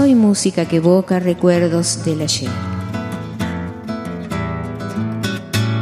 Soy 0.00 0.14
música 0.14 0.64
que 0.64 0.76
evoca 0.76 1.20
recuerdos 1.20 2.02
del 2.06 2.22
ayer. 2.22 2.48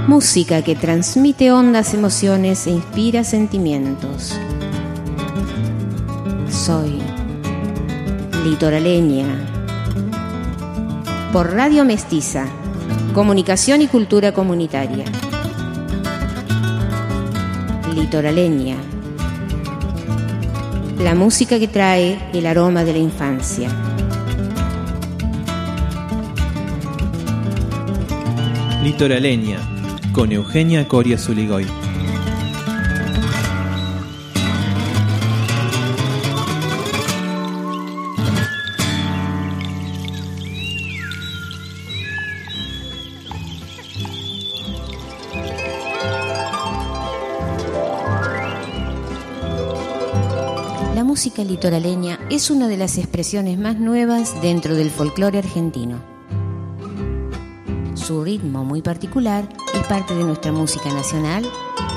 Música 0.08 0.60
que 0.60 0.74
transmite 0.74 1.52
hondas 1.52 1.94
emociones 1.94 2.66
e 2.66 2.70
inspira 2.70 3.22
sentimientos. 3.22 4.36
Soy 6.50 6.98
litoraleña. 8.44 9.28
Por 11.32 11.52
Radio 11.52 11.84
Mestiza, 11.84 12.44
Comunicación 13.14 13.82
y 13.82 13.86
Cultura 13.86 14.32
Comunitaria. 14.32 15.04
Litoraleña. 17.94 18.78
La 20.98 21.14
música 21.14 21.60
que 21.60 21.68
trae 21.68 22.18
el 22.32 22.46
aroma 22.46 22.82
de 22.82 22.92
la 22.94 22.98
infancia. 22.98 23.87
Litoraleña, 28.82 29.58
con 30.12 30.30
Eugenia 30.30 30.86
Coria 30.86 31.18
Zuligoy. 31.18 31.66
La 50.94 51.02
música 51.02 51.42
litoraleña 51.42 52.20
es 52.30 52.52
una 52.52 52.68
de 52.68 52.76
las 52.76 52.96
expresiones 52.96 53.58
más 53.58 53.76
nuevas 53.76 54.40
dentro 54.40 54.76
del 54.76 54.90
folclore 54.90 55.38
argentino. 55.38 56.17
Su 58.08 58.24
ritmo 58.24 58.64
muy 58.64 58.80
particular 58.80 59.46
es 59.74 59.86
parte 59.86 60.14
de 60.14 60.24
nuestra 60.24 60.50
música 60.50 60.90
nacional 60.94 61.44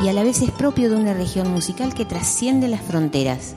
y 0.04 0.10
a 0.10 0.14
la 0.14 0.24
vez 0.24 0.42
es 0.42 0.52
propio 0.52 0.90
de 0.90 0.98
una 0.98 1.14
región 1.14 1.50
musical 1.50 1.94
que 1.94 2.04
trasciende 2.04 2.68
las 2.68 2.82
fronteras. 2.82 3.56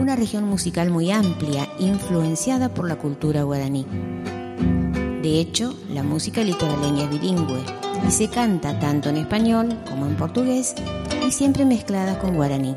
Una 0.00 0.16
región 0.16 0.48
musical 0.48 0.90
muy 0.90 1.12
amplia, 1.12 1.68
influenciada 1.78 2.74
por 2.74 2.88
la 2.88 2.96
cultura 2.96 3.44
guaraní. 3.44 3.86
De 5.22 5.38
hecho, 5.38 5.76
la 5.90 6.02
música 6.02 6.42
litoraleña 6.42 7.04
es 7.04 7.10
bilingüe 7.10 7.62
y 8.08 8.10
se 8.10 8.26
canta 8.26 8.80
tanto 8.80 9.10
en 9.10 9.18
español 9.18 9.78
como 9.88 10.06
en 10.06 10.16
portugués 10.16 10.74
y 11.24 11.30
siempre 11.30 11.66
mezclada 11.66 12.18
con 12.18 12.34
guaraní. 12.34 12.74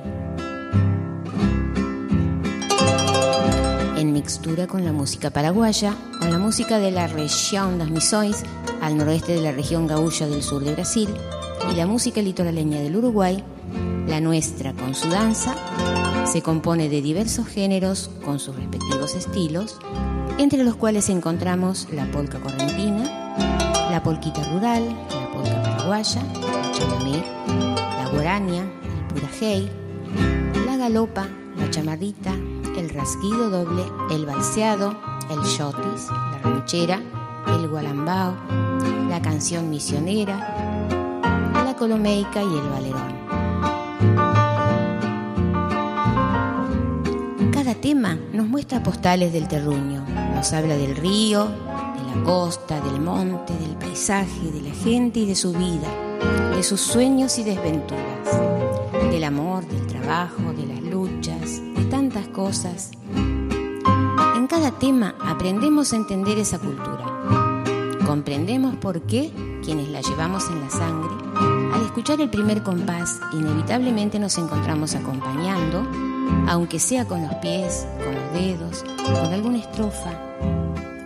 En 3.97 4.13
mixtura 4.13 4.67
con 4.67 4.85
la 4.85 4.91
música 4.91 5.31
paraguaya, 5.31 5.95
con 6.22 6.31
la 6.31 6.38
música 6.38 6.77
de 6.77 6.91
la 6.91 7.08
región 7.08 7.80
das 7.80 7.89
Missões, 7.89 8.44
al 8.80 8.95
noroeste 8.95 9.33
de 9.33 9.41
la 9.41 9.52
región 9.52 9.88
gaúcha 9.88 10.27
del 10.27 10.44
sur 10.44 10.64
de 10.64 10.73
Brasil, 10.73 11.09
y 11.72 11.75
la 11.75 11.88
música 11.88 12.22
litoraleña 12.22 12.80
del 12.80 12.95
Uruguay, 12.95 13.44
la 14.08 14.22
nuestra 14.22 14.73
con 14.73 14.94
su 14.94 15.09
danza, 15.09 15.55
se 16.25 16.44
compone 16.44 16.89
de 16.89 17.02
diversos 17.02 17.47
géneros 17.47 18.11
con 18.23 18.39
sus 18.39 18.55
respectivos 18.55 19.16
estilos, 19.16 19.80
entre 20.38 20.64
los 20.64 20.75
cuales 20.75 21.09
encontramos 21.09 21.88
la 21.92 22.05
polca 22.11 22.39
correntina, 22.39 23.36
la 23.89 24.03
polquita 24.03 24.44
rural, 24.52 24.95
la 25.09 25.31
polca 25.31 25.64
paraguaya, 25.64 26.22
el 26.22 26.72
chamamé, 26.72 27.23
la 27.97 28.09
guarania, 28.14 28.61
el 28.61 29.14
purajey, 29.14 29.72
la 30.67 30.77
galopa, 30.77 31.27
la 31.58 31.70
chamarrita, 31.71 32.32
el 32.77 32.89
rasguido 32.92 33.49
doble, 33.49 33.83
el 34.11 34.27
balseado, 34.27 34.95
el 35.31 35.42
shotis, 35.43 36.09
la 36.09 36.39
ranchera, 36.43 37.02
el 37.47 37.67
gualambao, 37.67 38.36
la 39.09 39.21
canción 39.21 39.69
misionera, 39.69 40.37
la 41.53 41.75
colomeica 41.77 42.42
y 42.43 42.58
el 42.58 42.69
valerón. 42.69 43.21
Cada 47.52 47.75
tema 47.75 48.17
nos 48.33 48.47
muestra 48.47 48.83
postales 48.83 49.31
del 49.31 49.47
terruño, 49.47 50.03
nos 50.36 50.52
habla 50.53 50.75
del 50.75 50.95
río, 50.95 51.45
de 51.45 52.15
la 52.15 52.23
costa, 52.25 52.81
del 52.81 52.99
monte, 52.99 53.53
del 53.53 53.75
paisaje, 53.77 54.52
de 54.52 54.61
la 54.61 54.75
gente 54.75 55.21
y 55.21 55.25
de 55.25 55.36
su 55.36 55.53
vida, 55.53 55.87
de 56.55 56.64
sus 56.64 56.81
sueños 56.81 57.39
y 57.39 57.43
desventuras, 57.43 58.39
del 59.09 59.23
amor, 59.23 59.65
del 59.67 59.87
trabajo, 59.87 60.53
de 60.53 60.65
las 60.65 60.81
luchas, 60.81 61.61
de 61.75 61.86
tantas 61.86 62.27
cosas. 62.27 62.91
En 64.41 64.47
cada 64.47 64.71
tema 64.71 65.13
aprendemos 65.19 65.93
a 65.93 65.97
entender 65.97 66.39
esa 66.39 66.57
cultura. 66.57 67.61
Comprendemos 68.07 68.75
por 68.77 68.99
qué 69.03 69.31
quienes 69.63 69.87
la 69.89 70.02
llevamos 70.02 70.49
en 70.49 70.61
la 70.61 70.69
sangre, 70.71 71.13
al 71.71 71.83
escuchar 71.83 72.19
el 72.19 72.31
primer 72.31 72.63
compás, 72.63 73.19
inevitablemente 73.33 74.17
nos 74.17 74.39
encontramos 74.39 74.95
acompañando, 74.95 75.87
aunque 76.47 76.79
sea 76.79 77.05
con 77.05 77.21
los 77.21 77.35
pies, 77.35 77.85
con 78.03 78.15
los 78.15 78.33
dedos, 78.33 78.83
con 79.05 79.31
alguna 79.31 79.59
estrofa, 79.59 80.19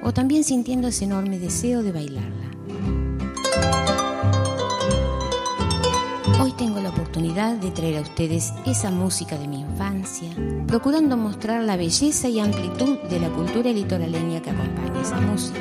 o 0.02 0.14
también 0.14 0.46
sintiendo 0.46 0.88
ese 0.88 1.04
enorme 1.04 1.38
deseo 1.38 1.84
de 1.84 1.92
bailarla. 1.92 2.46
Hoy 6.42 6.54
tengo 6.54 6.80
la 6.80 6.90
oportunidad 6.90 7.56
de 7.56 7.72
traer 7.72 7.98
a 7.98 8.02
ustedes 8.02 8.54
esa 8.66 8.92
música 8.92 9.38
de 9.38 9.50
mi 9.50 9.60
infancia, 9.60 10.30
procurando 10.68 11.16
mostrar 11.16 11.64
la 11.64 11.78
belleza 11.78 12.28
y 12.28 12.40
amplitud 12.40 12.98
de 13.10 13.20
la 13.20 13.30
cultura 13.30 13.72
litoraleña 13.72 14.42
que 14.42 14.50
acompaña 14.50 15.02
esa 15.02 15.20
música. 15.22 15.60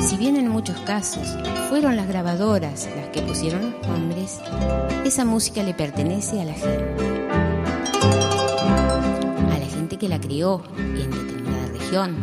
Si 0.00 0.16
bien 0.16 0.36
en 0.36 0.48
muchos 0.48 0.78
casos 0.80 1.28
fueron 1.68 1.96
las 1.96 2.06
grabadoras 2.06 2.88
las 2.96 3.08
que 3.08 3.22
pusieron 3.22 3.72
los 3.72 3.88
nombres, 3.88 4.40
esa 5.04 5.24
música 5.24 5.62
le 5.62 5.74
pertenece 5.74 6.40
a 6.40 6.44
la 6.44 6.54
gente. 6.54 7.04
A 9.50 9.58
la 9.58 9.66
gente 9.66 9.98
que 9.98 10.08
la 10.08 10.20
crió 10.20 10.62
en 10.76 11.10
determinada 11.10 11.66
región, 11.68 12.16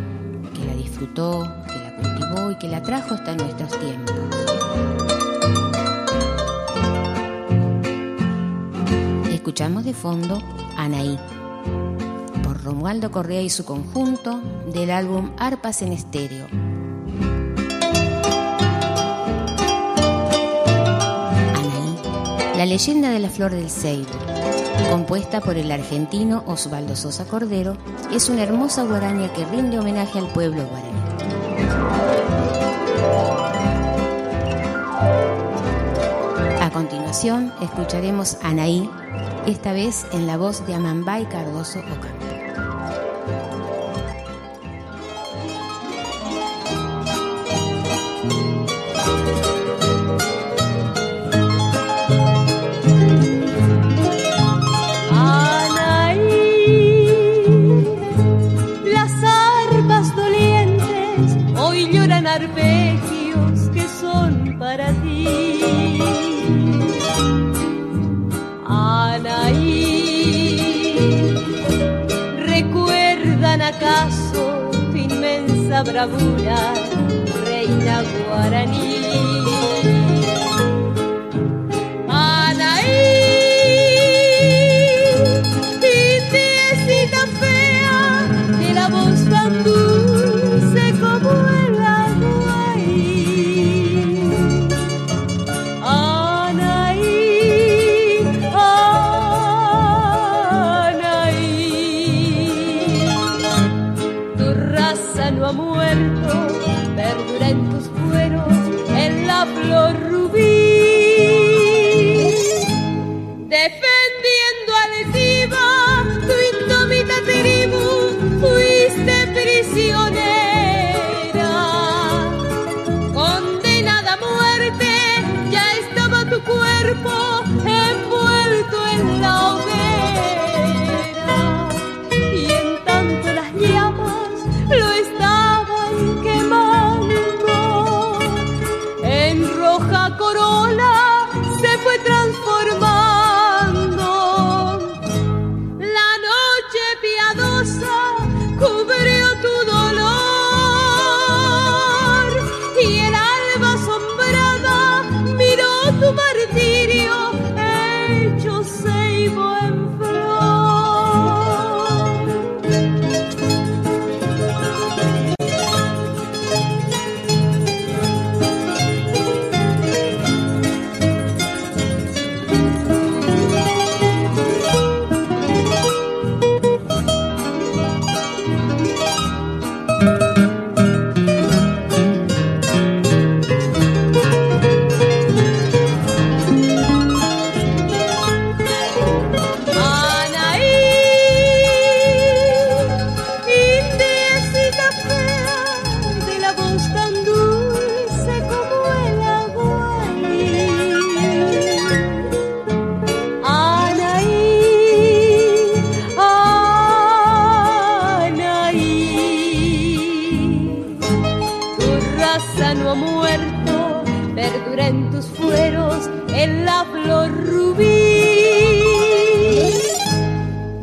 que 0.53 0.66
la 0.66 0.74
disfrutó, 0.76 1.44
que 1.68 1.80
la 1.80 1.96
cultivó 1.96 2.52
y 2.52 2.58
que 2.58 2.68
la 2.68 2.81
trajo 2.81 3.16
hasta 3.16 3.36
nuestros 3.36 3.78
tiempos. 3.80 4.39
Escuchamos 9.50 9.84
de 9.84 9.96
fondo 9.96 10.38
Anaí, 10.78 11.18
por 12.44 12.64
Romualdo 12.64 13.10
Correa 13.10 13.42
y 13.42 13.50
su 13.50 13.66
conjunto 13.66 14.40
del 14.72 14.92
álbum 14.92 15.32
Arpas 15.40 15.82
en 15.82 15.92
Estéreo. 15.92 16.46
Anaí, 21.56 22.58
la 22.58 22.68
leyenda 22.68 23.09
de 23.09 23.18
la 23.18 23.30
flor 23.30 23.50
del 23.50 23.72
Ceibo, 23.72 24.12
compuesta 24.92 25.42
por 25.42 25.58
el 25.58 25.72
argentino 25.72 26.44
Osvaldo 26.46 26.96
Sosa 26.96 27.26
Cordero, 27.26 27.76
es 28.14 28.30
una 28.30 28.44
hermosa 28.44 28.84
guaraña 28.84 29.34
que 29.34 29.46
rinde 29.46 29.80
homenaje 29.80 30.20
al 30.20 30.28
pueblo 30.28 30.64
guaraní. 30.68 31.00
A 36.62 36.72
continuación 36.72 37.52
escucharemos 37.64 38.38
Anaí, 38.44 38.88
esta 39.46 39.74
vez 39.74 40.06
en 40.12 40.28
la 40.28 40.38
voz 40.38 40.66
de 40.66 40.74
Amambay 40.74 41.26
Cardoso 41.26 41.80
Ocampo. 41.80 42.30
Inmensa 75.79 75.84
bravura, 75.84 76.73
reina 77.46 78.03
guaraní? 78.03 78.89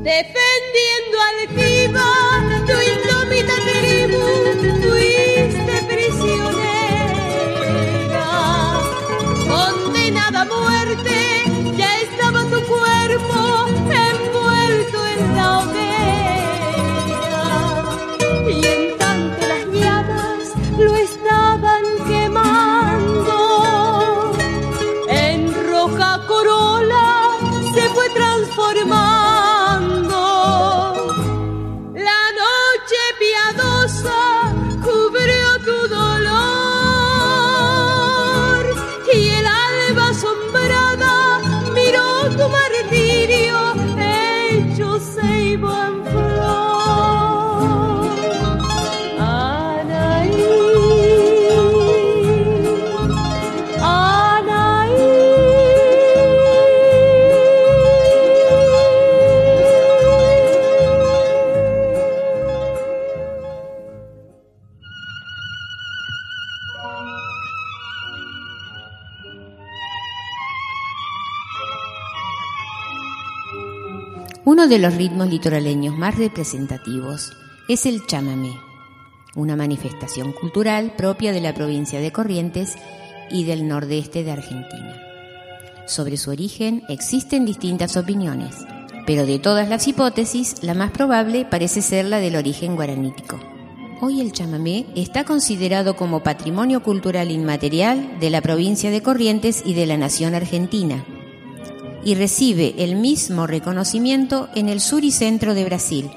Defendiendo 0.06 1.18
altiva 1.32 1.65
Uno 74.66 74.74
de 74.74 74.82
los 74.82 74.96
ritmos 74.96 75.28
litoraleños 75.28 75.96
más 75.96 76.18
representativos 76.18 77.30
es 77.68 77.86
el 77.86 78.04
chamamé, 78.04 78.52
una 79.36 79.54
manifestación 79.54 80.32
cultural 80.32 80.92
propia 80.96 81.30
de 81.30 81.40
la 81.40 81.54
provincia 81.54 82.00
de 82.00 82.10
Corrientes 82.10 82.74
y 83.30 83.44
del 83.44 83.68
nordeste 83.68 84.24
de 84.24 84.32
Argentina. 84.32 85.00
Sobre 85.86 86.16
su 86.16 86.30
origen 86.30 86.82
existen 86.88 87.46
distintas 87.46 87.96
opiniones, 87.96 88.56
pero 89.06 89.24
de 89.24 89.38
todas 89.38 89.68
las 89.68 89.86
hipótesis, 89.86 90.64
la 90.64 90.74
más 90.74 90.90
probable 90.90 91.44
parece 91.48 91.80
ser 91.80 92.06
la 92.06 92.18
del 92.18 92.34
origen 92.34 92.74
guaranítico. 92.74 93.38
Hoy 94.00 94.20
el 94.20 94.32
chamamé 94.32 94.86
está 94.96 95.22
considerado 95.22 95.94
como 95.94 96.24
patrimonio 96.24 96.82
cultural 96.82 97.30
inmaterial 97.30 98.18
de 98.18 98.30
la 98.30 98.40
provincia 98.40 98.90
de 98.90 99.00
Corrientes 99.00 99.62
y 99.64 99.74
de 99.74 99.86
la 99.86 99.96
nación 99.96 100.34
argentina, 100.34 101.04
y 102.06 102.14
recibe 102.14 102.72
el 102.78 102.94
mismo 102.94 103.48
reconocimiento 103.48 104.48
en 104.54 104.68
el 104.68 104.80
sur 104.80 105.02
y 105.02 105.10
centro 105.10 105.54
de 105.54 105.64
Brasil, 105.64 106.08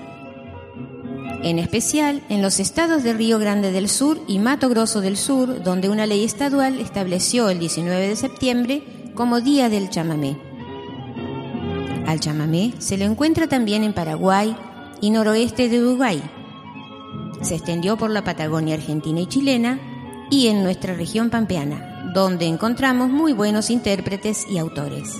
en 1.41 1.58
especial 1.58 2.22
en 2.29 2.43
los 2.43 2.60
estados 2.60 3.01
de 3.01 3.13
Río 3.13 3.39
Grande 3.39 3.72
del 3.72 3.89
Sur 3.89 4.22
y 4.27 4.38
Mato 4.38 4.69
Grosso 4.69 5.01
del 5.01 5.17
Sur, 5.17 5.63
donde 5.63 5.89
una 5.89 6.05
ley 6.05 6.24
estadual 6.24 6.79
estableció 6.79 7.50
el 7.50 7.58
19 7.58 8.08
de 8.08 8.15
septiembre 8.15 8.84
como 9.15 9.41
Día 9.41 9.67
del 9.67 9.89
Chamamé. 9.89 10.38
Al 12.05 12.19
chamamé 12.19 12.74
se 12.77 12.96
lo 13.00 13.05
encuentra 13.05 13.48
también 13.48 13.84
en 13.84 13.93
Paraguay 13.93 14.55
y 15.01 15.10
noroeste 15.10 15.69
de 15.69 15.81
Uruguay. 15.81 16.22
Se 17.41 17.55
extendió 17.55 17.98
por 17.98 18.12
la 18.12 18.24
Patagonia 18.24 18.75
argentina 18.75 19.22
y 19.22 19.25
chilena 19.25 19.79
y 20.29 20.50
en 20.50 20.62
nuestra 20.62 20.93
región 20.93 21.31
pampeana, 21.31 22.12
donde 22.13 22.46
encontramos 22.46 23.10
muy 23.10 23.34
buenos 23.34 23.72
intérpretes 23.72 24.46
y 24.51 24.60
autores. 24.60 25.19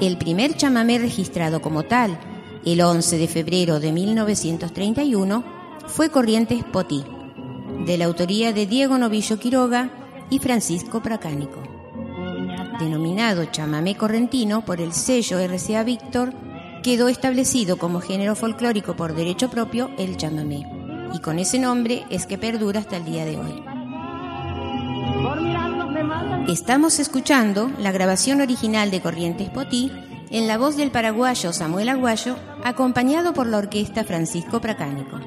El 0.00 0.18
primer 0.18 0.56
chamamé 0.56 0.98
registrado 0.98 1.62
como 1.62 1.84
tal, 1.84 2.18
el 2.64 2.80
11 2.80 3.18
de 3.18 3.28
febrero 3.28 3.80
de 3.80 3.92
1931, 3.92 5.44
fue 5.86 6.10
Corrientes 6.10 6.64
Potí, 6.64 7.04
de 7.86 7.98
la 7.98 8.06
autoría 8.06 8.52
de 8.52 8.66
Diego 8.66 8.98
Novillo 8.98 9.38
Quiroga 9.38 9.90
y 10.30 10.38
Francisco 10.38 11.02
Pracánico. 11.02 11.62
Denominado 12.80 13.44
chamamé 13.46 13.96
correntino 13.96 14.64
por 14.64 14.80
el 14.80 14.92
sello 14.92 15.38
RCA 15.38 15.84
Víctor, 15.84 16.32
quedó 16.82 17.08
establecido 17.08 17.76
como 17.76 18.00
género 18.00 18.34
folclórico 18.34 18.96
por 18.96 19.14
derecho 19.14 19.50
propio 19.50 19.90
el 19.98 20.16
chamamé, 20.16 20.66
y 21.14 21.20
con 21.20 21.38
ese 21.38 21.58
nombre 21.60 22.04
es 22.10 22.26
que 22.26 22.38
perdura 22.38 22.80
hasta 22.80 22.96
el 22.96 23.04
día 23.04 23.24
de 23.24 23.36
hoy. 23.36 23.71
Estamos 26.48 26.98
escuchando 26.98 27.70
la 27.78 27.92
grabación 27.92 28.40
original 28.40 28.90
de 28.90 29.00
Corrientes 29.00 29.48
Potí 29.50 29.90
en 30.30 30.46
la 30.46 30.58
voz 30.58 30.76
del 30.76 30.90
paraguayo 30.90 31.52
Samuel 31.52 31.88
Aguayo, 31.88 32.36
acompañado 32.64 33.32
por 33.32 33.46
la 33.46 33.58
orquesta 33.58 34.04
Francisco 34.04 34.60
Pracánico. 34.60 35.20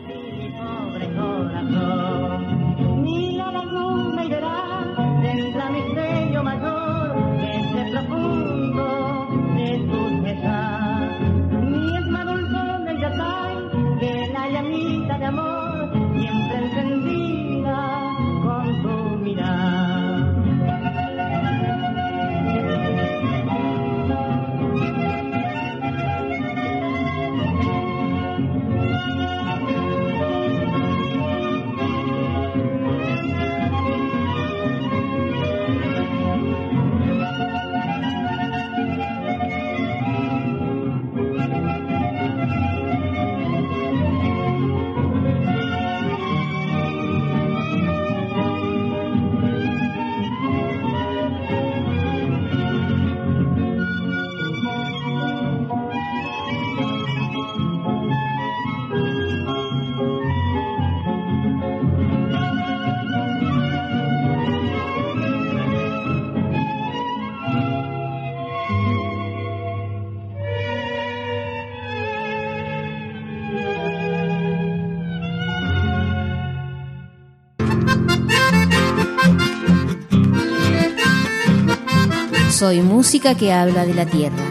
Soy 82.58 82.82
música 82.82 83.36
que 83.36 83.52
habla 83.52 83.86
de 83.86 83.94
la 83.94 84.06
tierra. 84.06 84.42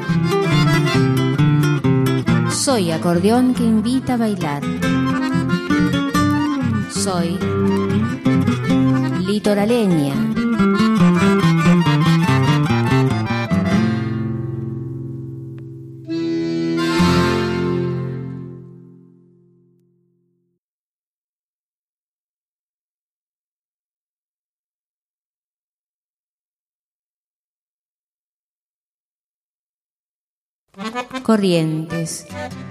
Soy 2.51 2.91
acordeón 2.91 3.55
que 3.55 3.63
invita 3.63 4.13
a 4.13 4.17
bailar. 4.19 4.63
Soy 6.93 7.39
litoraleña. 9.27 10.44
Corrientes, 31.25 32.27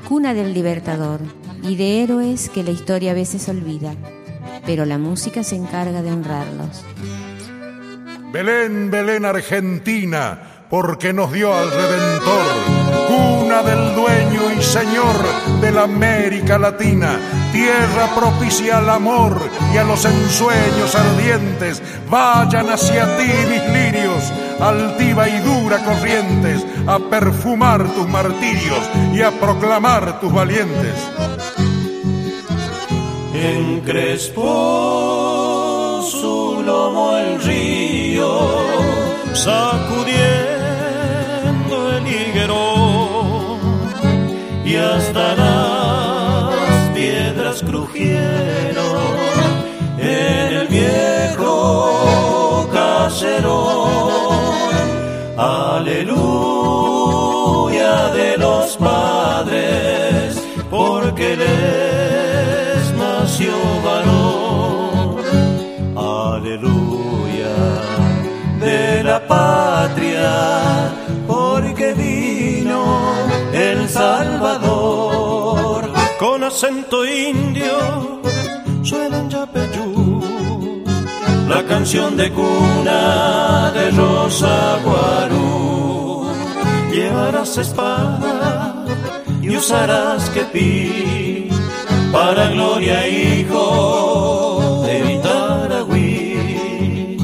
cuna 0.08 0.36
del 0.36 0.54
libertador 0.54 1.22
y 1.64 1.76
de 1.76 2.04
héroes 2.04 2.52
que 2.52 2.62
la 2.62 2.70
historia 2.70 3.10
a 3.10 3.16
veces 3.16 3.50
olvida, 3.50 3.96
pero 4.64 4.86
la 4.86 5.00
música 5.00 5.44
se 5.44 5.56
encarga 5.56 6.04
de 6.04 6.12
honrarlos. 6.12 6.86
Belén, 8.32 8.92
Belén, 8.92 9.26
Argentina 9.26 10.68
porque 10.70 11.14
nos 11.14 11.32
dio 11.32 11.52
al 11.52 11.72
Redentor, 11.72 12.46
cuna 13.08 13.64
del 13.64 13.96
dueño 13.96 14.52
y 14.52 14.53
señor 14.74 15.16
de 15.62 15.72
la 15.72 15.84
América 15.84 16.58
Latina, 16.58 17.20
tierra 17.52 18.08
propicia 18.16 18.80
al 18.80 18.90
amor 18.90 19.40
y 19.72 19.78
a 19.78 19.84
los 19.84 20.04
ensueños 20.04 20.96
ardientes. 20.96 21.80
Vayan 22.10 22.72
hacia 22.72 23.16
ti, 23.18 23.32
mis 23.52 23.64
lirios, 23.70 24.34
altiva 24.60 25.30
y 25.30 25.38
dura 25.42 25.78
corrientes, 25.84 26.66
a 26.88 26.98
perfumar 26.98 27.88
tus 27.94 28.08
martirios 28.10 28.90
y 29.14 29.22
a 29.22 29.30
proclamar 29.30 30.20
tus 30.20 30.34
valientes. 30.34 30.96
Encrespó 33.36 34.42
su 36.02 36.64
lomo 36.66 37.16
el 37.18 37.40
río, 37.44 38.50
sacudiendo 39.34 40.64
y 44.66 44.76
hasta 44.76 45.36
las 45.36 46.90
piedras 46.94 47.62
crujieron 47.62 49.04
en 49.98 50.54
el 50.60 50.68
viejo 50.68 52.70
caserón. 52.72 53.90
Aleluya 55.38 56.33
acento 76.64 77.04
indio 77.04 78.22
suenan 78.84 79.30
yapeyú, 79.30 80.24
la 81.50 81.62
canción 81.66 82.16
de 82.16 82.32
cuna 82.32 83.70
de 83.74 83.92
Rosa 83.92 84.80
Guarú. 84.86 86.32
Llevarás 86.90 87.58
espada 87.58 88.86
y 89.42 89.58
usarás 89.58 90.30
kepi 90.30 91.50
para 92.14 92.48
gloria, 92.48 93.10
hijo 93.10 94.84
de 94.86 95.02
Vitaragüí. 95.02 97.18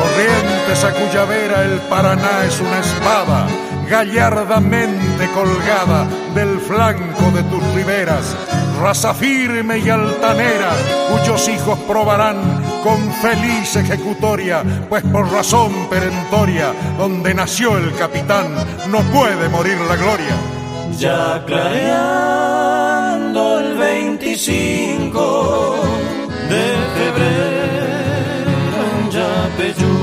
Corrientes 0.00 0.84
a 0.84 0.92
cuya 0.92 1.24
vera 1.24 1.64
el 1.66 1.78
Paraná 1.82 2.46
es 2.46 2.60
una 2.60 2.80
espada 2.80 3.46
gallardamente 3.92 5.28
colgada 5.34 6.08
del 6.34 6.58
flanco 6.60 7.30
de 7.34 7.42
tus 7.42 7.62
riberas, 7.74 8.34
raza 8.82 9.14
firme 9.14 9.78
y 9.78 9.88
altanera, 9.88 10.72
cuyos 11.08 11.48
hijos 11.48 11.78
probarán 11.86 12.36
con 12.82 13.12
feliz 13.22 13.76
ejecutoria, 13.76 14.64
pues 14.88 15.04
por 15.04 15.30
razón 15.30 15.86
perentoria, 15.88 16.72
donde 16.98 17.32
nació 17.32 17.78
el 17.78 17.94
capitán, 17.94 18.48
no 18.90 18.98
puede 19.12 19.48
morir 19.48 19.78
la 19.88 19.94
gloria. 19.94 20.34
Ya 20.98 21.44
clareando 21.46 23.60
el 23.60 23.78
25 23.78 25.84
de 26.48 26.74
febrero 26.96 28.82
en 28.98 29.10
Yapeyú, 29.12 30.02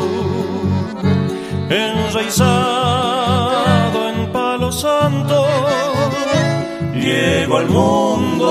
al 7.60 7.68
mundo 7.70 8.48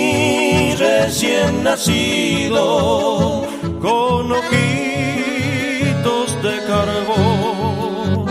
recién 0.77 1.63
nacido, 1.63 3.45
con 3.81 4.33
ojitos 4.41 6.27
de 6.43 6.55
carbón, 6.71 8.27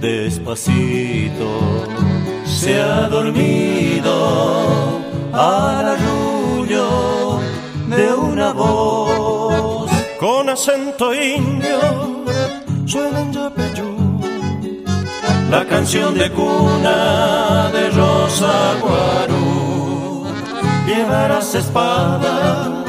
despacito 0.00 1.48
se 2.44 2.72
ha 2.80 3.08
dormido 3.08 4.12
al 5.32 5.84
arrullo 5.94 7.38
de 7.94 8.06
una 8.14 8.52
voz 8.52 9.90
con 10.18 10.48
acento 10.48 11.14
indio. 11.14 11.78
Suenan 12.86 13.33
la 15.54 15.64
canción 15.66 16.18
de 16.18 16.28
cuna 16.32 17.70
de 17.72 17.84
Rosa 17.90 18.54
Guarú. 18.82 20.26
Llevarás 20.84 21.54
espada 21.54 22.84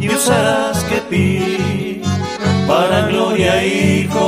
y 0.00 0.08
usarás 0.08 0.82
kepi 0.90 2.02
para 2.66 3.06
gloria 3.10 3.64
hijo 3.64 4.26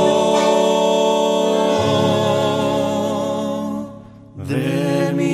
de 4.51 5.13
mi 5.17 5.33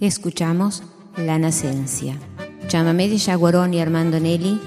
Escuchamos 0.00 0.82
La 1.16 1.38
Nacencia, 1.38 2.16
Chamamé 2.72 3.10
de 3.10 3.18
Yaguarón 3.18 3.74
y 3.74 3.82
Armando 3.82 4.18
Nelly, 4.18 4.58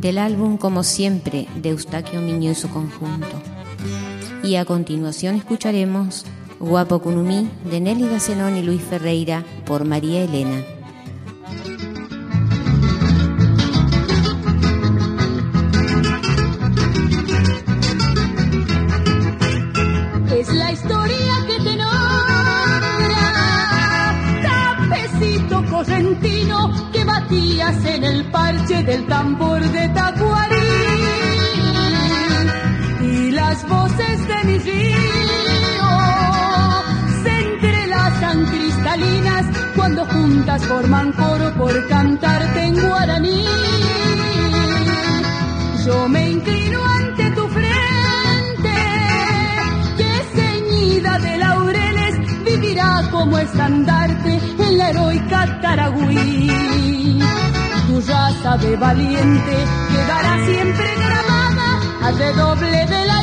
del 0.00 0.18
álbum 0.18 0.58
Como 0.58 0.84
Siempre 0.84 1.48
de 1.56 1.70
Eustaquio 1.70 2.20
Miño 2.20 2.52
y 2.52 2.54
su 2.54 2.68
conjunto. 2.68 3.26
Y 4.44 4.54
a 4.54 4.64
continuación 4.64 5.34
escucharemos 5.34 6.24
Guapo 6.60 7.00
Cunumí 7.00 7.50
de 7.68 7.80
Nelly 7.80 8.06
Dacenón 8.06 8.56
y 8.56 8.62
Luis 8.62 8.80
Ferreira 8.80 9.44
por 9.66 9.84
María 9.84 10.22
Elena. 10.22 10.77
Las 33.58 33.68
voces 33.68 34.28
de 34.28 34.44
mi 34.44 34.58
río 34.58 35.90
se 37.22 37.40
entrelazan 37.40 38.46
cristalinas 38.46 39.46
cuando 39.74 40.04
juntas 40.06 40.64
forman 40.64 41.12
coro 41.12 41.52
por 41.54 41.88
cantarte 41.88 42.64
en 42.64 42.88
guaraní. 42.88 43.44
Yo 45.84 46.08
me 46.08 46.30
inclino 46.30 46.84
ante 46.84 47.30
tu 47.30 47.48
frente, 47.48 48.76
que 49.96 50.10
ceñida 50.34 51.18
de 51.18 51.38
laureles 51.38 52.44
vivirá 52.44 53.08
como 53.10 53.38
estandarte 53.38 54.40
en 54.58 54.78
la 54.78 54.90
heroica 54.90 55.60
Taragüí. 55.60 57.20
Tu 57.88 58.00
raza 58.06 58.56
de 58.58 58.76
valiente 58.76 59.56
quedará 59.90 60.46
siempre 60.46 60.94
grabada 60.96 61.80
al 62.02 62.18
redoble 62.18 62.86
de 62.86 63.06
la 63.06 63.18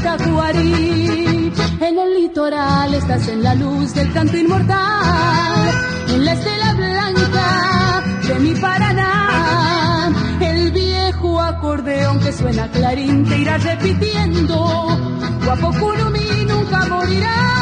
imagen 0.00 0.16
del 0.16 0.18
tambor 0.18 0.52
de 0.52 1.50
Tacuarí. 1.50 1.52
litoral 2.20 2.94
estás 2.94 3.28
en 3.28 3.42
la 3.42 3.54
luz 3.54 3.94
del 3.94 4.12
canto 4.12 4.36
inmortal, 4.36 5.70
en 6.08 6.24
la 6.24 6.32
estela 6.32 6.74
blanca 6.74 8.04
de 8.26 8.38
mi 8.40 8.54
Paraná. 8.54 10.12
El 10.40 10.70
viejo 10.72 11.40
acordeón 11.40 12.20
que 12.20 12.32
suena 12.32 12.68
clarín 12.70 13.24
te 13.28 13.38
irá 13.38 13.58
repitiendo, 13.58 14.56
guapo 15.44 15.70
Curumí 15.78 16.44
nunca 16.46 16.86
morirás. 16.86 17.59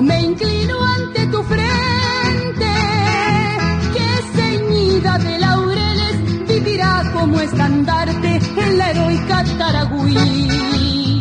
Me 0.00 0.22
inclino 0.22 0.80
ante 0.84 1.26
tu 1.26 1.42
frente, 1.42 2.72
que 3.92 4.08
ceñida 4.36 5.18
de 5.18 5.38
laureles 5.40 6.46
vivirá 6.46 7.10
como 7.12 7.40
estandarte 7.40 8.40
en 8.58 8.78
la 8.78 8.90
heroica 8.92 9.44
Taragüí. 9.58 11.20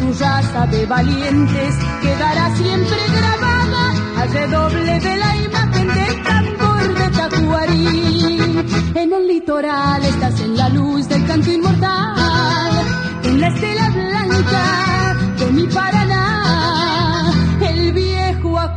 Tu 0.00 0.12
raza 0.18 0.66
de 0.66 0.86
valientes 0.86 1.74
quedará 2.02 2.56
siempre 2.56 2.96
grabada 3.16 3.92
al 4.16 4.32
redoble 4.32 4.98
de 4.98 5.16
la 5.16 5.36
imagen 5.36 5.86
del 5.86 6.22
tambor 6.24 6.94
de 6.98 7.10
Tacuarí. 7.16 8.92
En 8.96 9.12
el 9.12 9.28
litoral 9.28 10.04
estás 10.04 10.40
en 10.40 10.56
la 10.56 10.68
luz 10.68 11.08
del 11.08 11.24
canto 11.26 11.48
inmortal, 11.48 12.86
en 13.22 13.40
la 13.40 13.48
estela 13.48 13.88
blanca 13.90 15.16
de 15.38 15.52
mi 15.52 15.66
Paraná. 15.68 16.09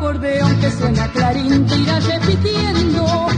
Acordeón 0.04 0.60
que 0.60 0.70
suena 0.70 1.08
clarín 1.14 1.66
te 1.66 2.00
repitiendo, 2.02 3.33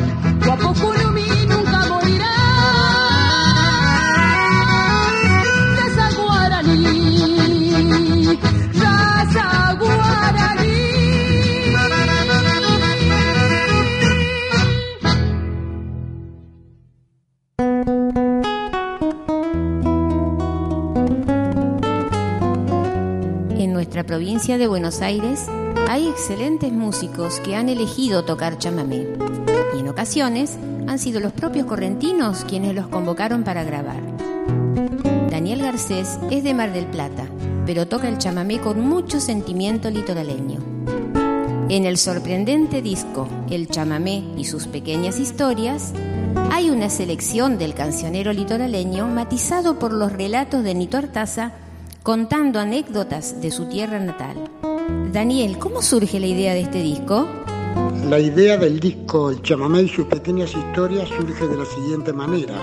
provincia 24.06 24.58
de 24.58 24.68
Buenos 24.68 25.02
Aires 25.02 25.46
hay 25.90 26.08
excelentes 26.08 26.72
músicos 26.72 27.40
que 27.40 27.56
han 27.56 27.70
elegido 27.70 28.24
tocar 28.24 28.58
chamamé 28.58 29.08
y 29.76 29.80
en 29.80 29.88
ocasiones 29.88 30.58
han 30.88 31.00
sido 31.00 31.20
los 31.20 31.34
propios 31.34 31.66
correntinos 31.66 32.46
quienes 32.46 32.76
los 32.76 32.88
convocaron 32.88 33.44
para 33.44 33.64
grabar. 33.64 34.02
Daniel 35.30 35.62
Garcés 35.62 36.20
es 36.30 36.44
de 36.44 36.54
Mar 36.54 36.72
del 36.72 36.86
Plata, 36.86 37.26
pero 37.66 37.88
toca 37.88 38.08
el 38.08 38.18
chamamé 38.18 38.60
con 38.60 38.80
mucho 38.80 39.20
sentimiento 39.20 39.90
litoraleño. 39.90 40.60
En 41.68 41.86
el 41.86 41.98
sorprendente 41.98 42.84
disco 42.84 43.28
El 43.50 43.68
chamamé 43.70 44.24
y 44.38 44.46
sus 44.46 44.68
pequeñas 44.68 45.20
historias, 45.20 45.94
hay 46.52 46.70
una 46.70 46.92
selección 46.92 47.58
del 47.58 47.74
cancionero 47.74 48.34
litoraleño 48.34 49.08
matizado 49.08 49.80
por 49.80 49.92
los 49.92 50.14
relatos 50.14 50.64
de 50.64 50.76
Nito 50.76 50.98
Artaza 50.98 51.54
contando 52.06 52.60
anécdotas 52.60 53.42
de 53.42 53.50
su 53.50 53.66
tierra 53.66 54.00
natal. 54.00 54.38
Daniel, 55.12 55.58
¿cómo 55.58 55.82
surge 55.82 56.20
la 56.20 56.28
idea 56.28 56.54
de 56.54 56.62
este 56.62 56.84
disco? 56.84 57.28
La 58.08 58.20
idea 58.20 58.58
del 58.58 58.80
disco 58.80 59.32
El 59.32 59.42
chamamé 59.42 59.82
y 59.82 59.90
sus 59.90 60.06
pequeñas 60.06 60.54
historias 60.54 61.10
surge 61.10 61.48
de 61.48 61.58
la 61.58 61.66
siguiente 61.66 62.14
manera. 62.14 62.62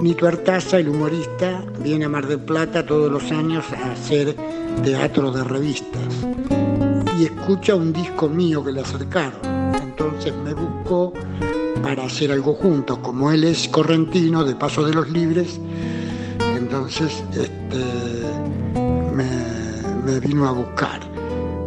Nito 0.00 0.26
Artaza, 0.26 0.78
el 0.78 0.88
humorista, 0.88 1.62
viene 1.80 2.06
a 2.06 2.08
Mar 2.08 2.26
del 2.26 2.40
Plata 2.40 2.86
todos 2.86 3.12
los 3.12 3.30
años 3.32 3.66
a 3.74 3.92
hacer 3.92 4.34
teatro 4.82 5.30
de 5.30 5.44
revistas 5.44 6.26
y 7.20 7.24
escucha 7.24 7.74
un 7.74 7.92
disco 7.92 8.30
mío 8.30 8.64
que 8.64 8.72
le 8.72 8.80
acercaron. 8.80 9.40
Entonces 9.82 10.32
me 10.42 10.54
buscó 10.54 11.12
para 11.82 12.04
hacer 12.04 12.32
algo 12.32 12.54
juntos. 12.54 12.98
Como 13.00 13.30
él 13.30 13.44
es 13.44 13.68
correntino, 13.68 14.42
de 14.42 14.54
Paso 14.54 14.86
de 14.86 14.94
los 14.94 15.10
Libres, 15.10 15.60
entonces 16.56 17.22
este, 17.32 17.84
me, 19.14 20.20
vino 20.20 20.48
a 20.48 20.52
buscar. 20.52 21.00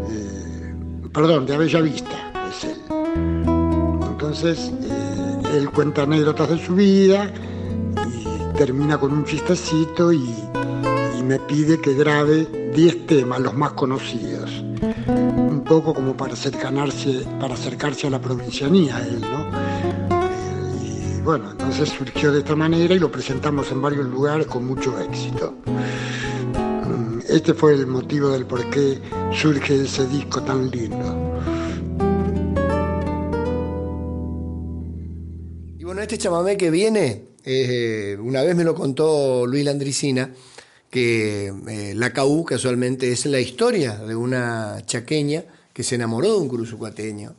Eh, 0.09 0.73
perdón, 1.13 1.45
de 1.45 1.57
Bellavista 1.57 2.31
es 2.49 2.63
él. 2.65 2.77
Entonces 4.11 4.71
eh, 4.81 5.57
él 5.57 5.69
cuenta 5.69 6.03
anécdotas 6.03 6.49
de 6.49 6.65
su 6.65 6.75
vida 6.75 7.31
y 8.07 8.57
termina 8.57 8.97
con 8.97 9.13
un 9.13 9.25
chistecito 9.25 10.11
y, 10.11 10.33
y 11.17 11.23
me 11.23 11.39
pide 11.39 11.79
que 11.79 11.93
grabe 11.93 12.71
10 12.75 13.05
temas, 13.07 13.39
los 13.39 13.53
más 13.53 13.73
conocidos. 13.73 14.63
Un 15.07 15.63
poco 15.65 15.93
como 15.93 16.15
para 16.15 16.33
acercarse, 16.33 17.25
para 17.39 17.53
acercarse 17.53 18.07
a 18.07 18.09
la 18.09 18.19
provincianía 18.19 18.99
él, 19.05 19.21
¿no? 19.21 19.88
Bueno, 21.29 21.51
entonces 21.51 21.89
surgió 21.89 22.31
de 22.31 22.39
esta 22.39 22.55
manera 22.55 22.91
y 22.91 22.97
lo 22.97 23.11
presentamos 23.11 23.71
en 23.71 23.79
varios 23.79 24.07
lugares 24.07 24.47
con 24.47 24.65
mucho 24.65 24.99
éxito. 24.99 25.53
Mm, 25.63 27.19
Este 27.29 27.53
fue 27.53 27.75
el 27.75 27.85
motivo 27.85 28.29
del 28.29 28.47
por 28.47 28.67
qué 28.71 28.99
surge 29.31 29.83
ese 29.83 30.07
disco 30.07 30.41
tan 30.41 30.71
lindo. 30.71 31.37
Y 35.77 35.83
bueno, 35.83 36.01
este 36.01 36.17
chamamé 36.17 36.57
que 36.57 36.71
viene, 36.71 37.25
eh, 37.45 38.17
una 38.19 38.41
vez 38.41 38.55
me 38.55 38.63
lo 38.63 38.73
contó 38.73 39.45
Luis 39.45 39.63
Landricina, 39.63 40.33
que 40.89 41.53
eh, 41.67 41.93
la 41.95 42.11
CAU 42.11 42.43
casualmente 42.43 43.11
es 43.11 43.27
la 43.27 43.39
historia 43.39 43.97
de 43.97 44.15
una 44.15 44.81
chaqueña 44.83 45.43
que 45.73 45.83
se 45.83 45.93
enamoró 45.93 46.33
de 46.33 46.39
un 46.39 46.49
cruzucuateño. 46.49 47.35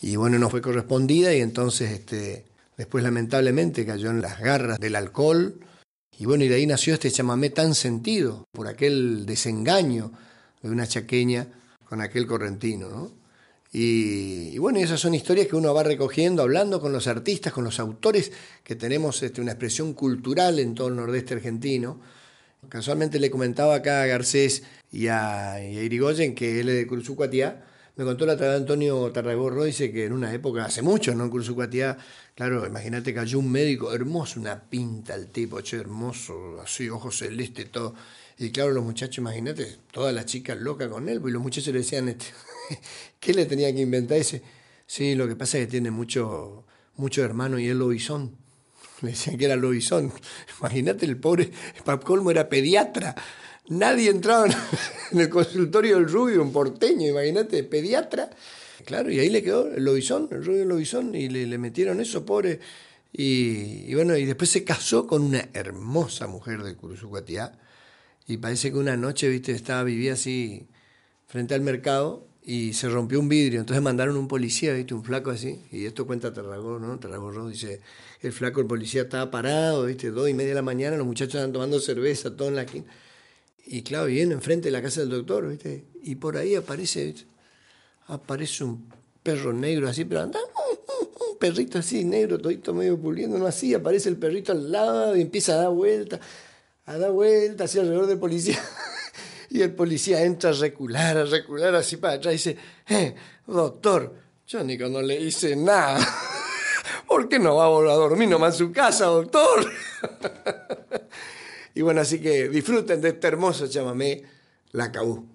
Y 0.00 0.14
bueno, 0.14 0.38
no 0.38 0.48
fue 0.48 0.62
correspondida 0.62 1.34
y 1.34 1.40
entonces 1.40 1.90
este, 1.90 2.44
después 2.76 3.02
lamentablemente 3.04 3.86
cayó 3.86 4.10
en 4.10 4.20
las 4.20 4.40
garras 4.40 4.78
del 4.78 4.96
alcohol. 4.96 5.60
Y 6.18 6.24
bueno, 6.24 6.44
y 6.44 6.48
de 6.48 6.56
ahí 6.56 6.66
nació 6.66 6.94
este 6.94 7.10
chamamé 7.10 7.50
tan 7.50 7.74
sentido, 7.74 8.44
por 8.52 8.68
aquel 8.68 9.26
desengaño 9.26 10.12
de 10.62 10.70
una 10.70 10.86
chaqueña 10.86 11.46
con 11.84 12.00
aquel 12.00 12.26
correntino, 12.26 12.88
¿no? 12.88 13.12
Y, 13.72 14.54
y 14.54 14.58
bueno, 14.58 14.78
esas 14.78 15.00
son 15.00 15.14
historias 15.14 15.48
que 15.48 15.56
uno 15.56 15.74
va 15.74 15.82
recogiendo, 15.82 16.42
hablando 16.42 16.80
con 16.80 16.92
los 16.92 17.06
artistas, 17.06 17.52
con 17.52 17.64
los 17.64 17.78
autores, 17.78 18.32
que 18.64 18.74
tenemos 18.74 19.22
este, 19.22 19.40
una 19.40 19.52
expresión 19.52 19.92
cultural 19.92 20.58
en 20.58 20.74
todo 20.74 20.88
el 20.88 20.96
nordeste 20.96 21.34
argentino. 21.34 22.00
Casualmente 22.68 23.20
le 23.20 23.30
comentaba 23.30 23.74
acá 23.74 24.02
a 24.02 24.06
Garcés 24.06 24.62
y 24.90 25.08
a, 25.08 25.62
Irigoyen, 25.62 26.34
que 26.34 26.60
él 26.60 26.68
es 26.68 26.76
de 26.76 26.86
Cursucuatiá, 26.86 27.64
me 27.96 28.04
contó 28.04 28.26
la 28.26 28.34
vez 28.34 28.50
Antonio 28.50 29.10
Tarragorro, 29.10 29.64
dice 29.64 29.90
que 29.90 30.04
en 30.04 30.12
una 30.12 30.32
época, 30.32 30.66
hace 30.66 30.82
mucho, 30.82 31.14
¿no? 31.14 31.24
En 31.24 31.30
Cursucuatiá, 31.30 31.96
claro, 32.34 32.66
imagínate, 32.66 33.14
cayó 33.14 33.38
un 33.38 33.50
médico 33.50 33.92
hermoso, 33.92 34.38
una 34.38 34.60
pinta 34.60 35.14
el 35.14 35.28
tipo, 35.28 35.62
che, 35.62 35.78
hermoso, 35.78 36.60
así, 36.60 36.90
ojos 36.90 37.18
celeste, 37.18 37.64
todo. 37.64 37.94
Y 38.38 38.50
claro, 38.50 38.72
los 38.72 38.84
muchachos, 38.84 39.18
imagínate, 39.18 39.78
todas 39.90 40.14
las 40.14 40.26
chicas 40.26 40.58
locas 40.58 40.88
con 40.88 41.08
él, 41.08 41.22
pues 41.22 41.32
los 41.32 41.42
muchachos 41.42 41.72
le 41.72 41.80
decían, 41.80 42.10
este, 42.10 42.26
¿qué 43.18 43.32
le 43.32 43.46
tenía 43.46 43.74
que 43.74 43.80
inventar 43.80 44.18
ese? 44.18 44.42
Sí, 44.86 45.14
lo 45.14 45.26
que 45.26 45.34
pasa 45.34 45.56
es 45.58 45.64
que 45.64 45.70
tiene 45.70 45.90
mucho, 45.90 46.66
mucho 46.96 47.24
hermano 47.24 47.58
y 47.58 47.66
él 47.66 47.78
lobizón. 47.78 48.36
Le 49.02 49.10
decían 49.10 49.36
que 49.36 49.46
era 49.46 49.56
lobizón. 49.56 50.12
Imagínate, 50.60 51.06
el 51.06 51.16
pobre 51.16 51.50
Papcolmo 51.84 52.30
era 52.30 52.48
pediatra. 52.48 53.14
Nadie 53.68 54.10
entraba 54.10 54.46
en 55.12 55.20
el 55.20 55.28
consultorio 55.28 55.96
del 55.96 56.08
rubio, 56.08 56.42
un 56.42 56.52
porteño, 56.52 57.08
imagínate, 57.08 57.64
pediatra. 57.64 58.30
Claro, 58.84 59.10
y 59.10 59.18
ahí 59.18 59.28
le 59.28 59.42
quedó 59.42 59.66
el 59.68 59.84
lobizón, 59.84 60.28
el 60.30 60.44
rubio 60.44 60.64
lobizón, 60.64 61.14
y 61.14 61.28
le, 61.28 61.58
metieron 61.58 62.00
eso, 62.00 62.24
pobre. 62.24 62.60
Y, 63.12 63.92
bueno, 63.94 64.16
y 64.16 64.24
después 64.24 64.50
se 64.50 64.62
casó 64.62 65.06
con 65.06 65.22
una 65.22 65.48
hermosa 65.54 66.26
mujer 66.26 66.62
de 66.62 66.76
Curuzucuatiá. 66.76 67.58
Y 68.28 68.36
parece 68.36 68.70
que 68.70 68.78
una 68.78 68.96
noche, 68.96 69.28
viste, 69.28 69.52
estaba, 69.52 69.82
vivía 69.82 70.12
así 70.12 70.68
frente 71.26 71.54
al 71.54 71.62
mercado 71.62 72.26
y 72.44 72.74
se 72.74 72.88
rompió 72.88 73.18
un 73.18 73.28
vidrio. 73.28 73.60
Entonces 73.60 73.82
mandaron 73.82 74.16
un 74.16 74.28
policía, 74.28 74.72
viste, 74.74 74.94
un 74.94 75.02
flaco 75.02 75.30
así. 75.30 75.60
Y 75.72 75.86
esto 75.86 76.06
cuenta 76.06 76.32
Tarragó, 76.32 76.78
¿no? 76.78 76.98
Tarragorro 76.98 77.48
dice, 77.48 77.80
el 78.20 78.32
flaco, 78.32 78.60
el 78.60 78.66
policía 78.66 79.02
estaba 79.02 79.30
parado, 79.30 79.86
viste, 79.86 80.10
dos 80.10 80.28
y 80.28 80.34
media 80.34 80.50
de 80.50 80.56
la 80.56 80.62
mañana, 80.62 80.96
los 80.96 81.06
muchachos 81.06 81.34
estaban 81.34 81.52
tomando 81.52 81.80
cerveza, 81.80 82.36
todo 82.36 82.48
en 82.48 82.56
la 82.56 82.62
esquina. 82.62 82.86
Y 83.66 83.82
claro, 83.82 84.06
viene 84.06 84.34
enfrente 84.34 84.68
de 84.68 84.72
la 84.72 84.80
casa 84.80 85.00
del 85.00 85.10
doctor, 85.10 85.48
viste. 85.48 85.84
Y 86.02 86.14
por 86.14 86.36
ahí 86.36 86.54
aparece, 86.54 87.14
aparece 88.06 88.62
un 88.62 88.88
perro 89.22 89.52
negro 89.52 89.88
así, 89.88 90.04
pero 90.04 90.20
anda, 90.20 90.38
un 91.30 91.36
perrito 91.36 91.78
así, 91.78 92.04
negro, 92.04 92.38
todito 92.38 92.72
medio 92.72 92.96
puliendo, 92.96 93.36
no 93.38 93.46
así, 93.46 93.74
aparece 93.74 94.08
el 94.08 94.16
perrito 94.16 94.52
al 94.52 94.70
lado 94.70 95.16
y 95.16 95.20
empieza 95.20 95.54
a 95.54 95.56
dar 95.56 95.70
vueltas, 95.70 96.20
a 96.86 96.96
dar 96.96 97.10
vueltas 97.10 97.68
así 97.68 97.80
alrededor 97.80 98.06
del 98.06 98.18
policía. 98.18 98.62
Y 99.48 99.62
el 99.62 99.72
policía 99.72 100.22
entra 100.24 100.50
a 100.50 100.52
recular, 100.54 101.16
a 101.16 101.24
recular 101.24 101.72
así 101.76 101.96
para 101.98 102.14
atrás 102.14 102.34
y 102.34 102.36
dice, 102.36 102.56
eh, 102.88 103.14
doctor, 103.46 104.12
yo 104.46 104.62
ni 104.64 104.76
cuando 104.76 105.00
le 105.00 105.20
hice 105.20 105.54
nada. 105.54 106.04
¿Por 107.06 107.28
qué 107.28 107.38
no 107.38 107.54
va 107.54 107.66
a 107.66 107.68
volver 107.68 107.92
a 107.92 107.94
dormir 107.94 108.28
nomás 108.28 108.54
en 108.54 108.66
su 108.66 108.72
casa, 108.72 109.06
doctor? 109.06 109.70
y 111.76 111.82
bueno, 111.82 112.00
así 112.00 112.20
que 112.20 112.48
disfruten 112.48 113.02
de 113.02 113.10
este 113.10 113.28
hermoso 113.28 113.68
chamamé, 113.68 114.22
La 114.72 114.90
Cabú. 114.90 115.28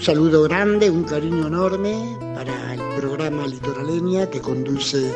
Un 0.00 0.06
saludo 0.06 0.44
grande, 0.44 0.88
un 0.88 1.04
cariño 1.04 1.48
enorme 1.48 2.16
para 2.34 2.72
el 2.72 2.80
programa 2.98 3.46
Litoraleña 3.46 4.30
que 4.30 4.40
conduce 4.40 5.14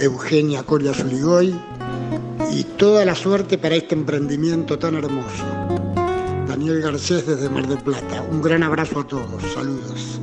Eugenia 0.00 0.62
Coria 0.62 0.94
Zuligoy 0.94 1.54
y 2.50 2.64
toda 2.64 3.04
la 3.04 3.14
suerte 3.14 3.58
para 3.58 3.74
este 3.74 3.94
emprendimiento 3.94 4.78
tan 4.78 4.94
hermoso. 4.94 5.44
Daniel 6.48 6.80
Garcés 6.80 7.26
desde 7.26 7.50
Mar 7.50 7.68
del 7.68 7.80
Plata. 7.80 8.22
Un 8.22 8.40
gran 8.40 8.62
abrazo 8.62 9.00
a 9.00 9.06
todos. 9.06 9.42
Saludos. 9.52 10.18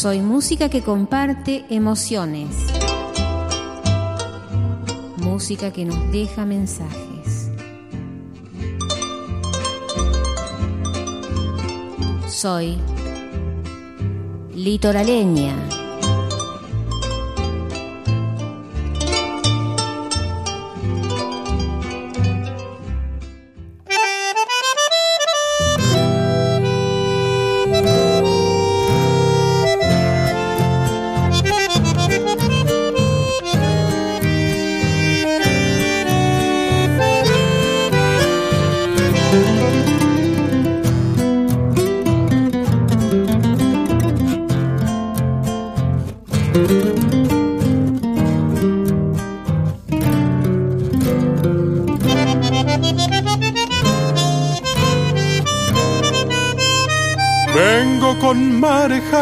Soy 0.00 0.22
música 0.22 0.70
que 0.70 0.80
comparte 0.80 1.66
emociones. 1.68 2.56
Música 5.18 5.70
que 5.74 5.84
nos 5.84 6.10
deja 6.10 6.46
mensajes. 6.46 7.50
Soy 12.26 12.78
litoraleña. 14.54 15.79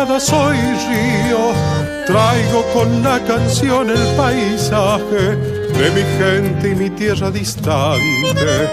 Soy 0.06 0.56
río, 0.56 1.52
traigo 2.06 2.62
con 2.72 3.02
la 3.02 3.18
canción 3.24 3.90
el 3.90 4.16
paisaje 4.16 5.36
de 5.76 5.90
mi 5.90 6.02
gente 6.18 6.70
y 6.70 6.74
mi 6.76 6.90
tierra 6.90 7.32
distante, 7.32 8.68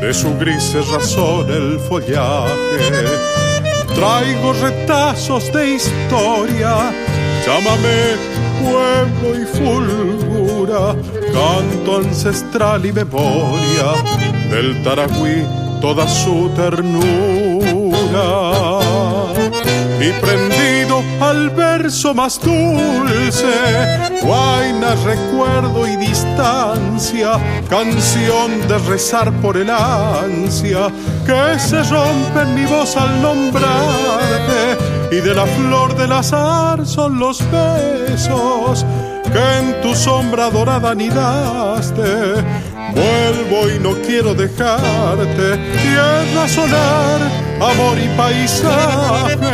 de 0.00 0.12
su 0.12 0.36
gris 0.36 0.74
razón 0.92 1.50
el 1.50 1.80
follaje. 1.80 3.06
Traigo 3.94 4.52
retazos 4.52 5.50
de 5.50 5.76
historia, 5.76 6.92
llámame 7.46 8.16
pueblo 8.62 9.34
y 9.34 9.46
fulgura, 9.56 10.94
canto 11.32 11.96
ancestral 11.96 12.84
y 12.84 12.92
memoria 12.92 13.94
del 14.50 14.82
Taragüí, 14.82 15.42
toda 15.80 16.06
su 16.06 16.50
ternura 16.54 17.16
y 20.00 20.10
prendido 20.20 20.56
al 20.56 20.65
verso 21.86 22.12
más 22.14 22.40
dulce, 22.40 23.46
guaina, 24.20 24.96
recuerdo 25.04 25.86
y 25.86 25.94
distancia, 25.94 27.38
canción 27.70 28.66
de 28.66 28.76
rezar 28.78 29.32
por 29.34 29.56
el 29.56 29.70
ansia 29.70 30.88
que 31.24 31.56
se 31.60 31.84
rompe 31.84 32.40
en 32.42 32.56
mi 32.56 32.64
voz 32.64 32.96
al 32.96 33.22
nombrarte 33.22 34.76
y 35.12 35.20
de 35.20 35.32
la 35.32 35.46
flor 35.46 35.96
del 35.96 36.10
azar 36.10 36.84
son 36.84 37.20
los 37.20 37.40
besos 37.52 38.84
que 39.32 39.58
en 39.58 39.80
tu 39.80 39.94
sombra 39.94 40.50
dorada 40.50 40.90
anidaste. 40.90 42.42
Vuelvo 42.96 43.70
y 43.70 43.78
no 43.78 43.92
quiero 44.04 44.34
dejarte, 44.34 45.56
tierra 45.82 46.48
solar, 46.48 47.20
amor 47.60 47.96
y 47.96 48.08
paisaje. 48.16 49.46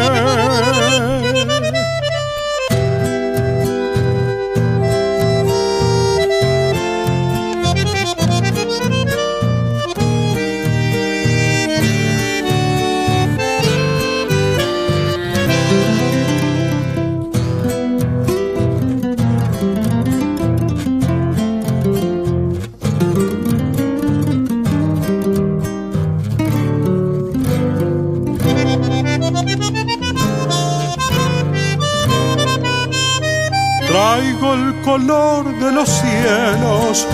Color 34.92 35.58
de 35.58 35.72
los 35.72 35.88
cielos, 35.88 37.08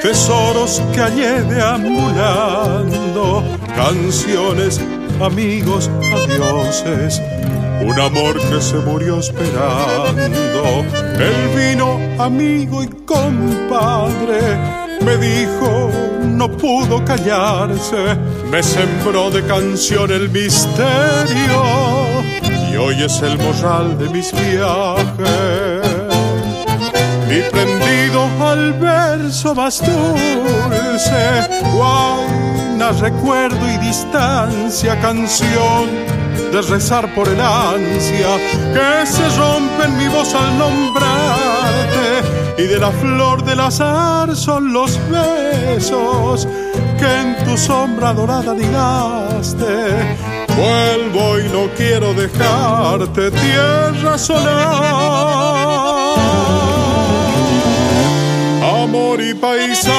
tesoros 0.00 0.80
que 0.92 1.00
hallé 1.00 1.42
deambulando, 1.42 3.42
canciones, 3.74 4.80
amigos, 5.20 5.90
adioses, 6.14 7.20
un 7.80 7.98
amor 7.98 8.38
que 8.38 8.60
se 8.60 8.76
murió 8.76 9.18
esperando. 9.18 10.84
El 11.18 11.48
vino, 11.58 11.98
amigo 12.22 12.84
y 12.84 12.86
compadre, 13.04 14.40
me 15.04 15.16
dijo, 15.16 15.90
no 16.22 16.48
pudo 16.48 17.04
callarse, 17.04 18.16
me 18.48 18.62
sembró 18.62 19.32
de 19.32 19.42
canción 19.42 20.12
el 20.12 20.28
misterio 20.28 21.64
y 22.70 22.76
hoy 22.76 23.02
es 23.02 23.20
el 23.22 23.36
morral 23.38 23.98
de 23.98 24.08
mis 24.08 24.30
viajes 24.30 25.73
y 27.36 27.42
prendido 27.50 28.28
al 28.40 28.72
verso 28.74 29.54
más 29.54 29.80
dulce, 29.80 31.48
guayna, 31.74 32.92
recuerdo 33.00 33.68
y 33.68 33.78
distancia, 33.78 35.00
canción 35.00 35.88
de 36.52 36.62
rezar 36.62 37.12
por 37.14 37.28
el 37.28 37.40
ansia 37.40 38.36
que 38.72 39.06
se 39.06 39.28
rompe 39.36 39.84
en 39.84 39.98
mi 39.98 40.08
voz 40.08 40.34
al 40.34 40.58
nombrarte 40.58 42.22
y 42.58 42.66
de 42.66 42.78
la 42.78 42.90
flor 42.92 43.44
del 43.44 43.60
azar 43.60 44.34
son 44.36 44.72
los 44.72 44.98
besos 45.10 46.46
que 46.98 47.20
en 47.20 47.36
tu 47.44 47.56
sombra 47.56 48.12
dorada 48.12 48.54
digaste. 48.54 50.18
Vuelvo 50.56 51.40
y 51.40 51.48
no 51.48 51.68
quiero 51.76 52.14
dejarte, 52.14 53.32
tierra 53.32 54.16
solar 54.16 55.93
y 59.20 59.34
paisaje. 59.34 59.94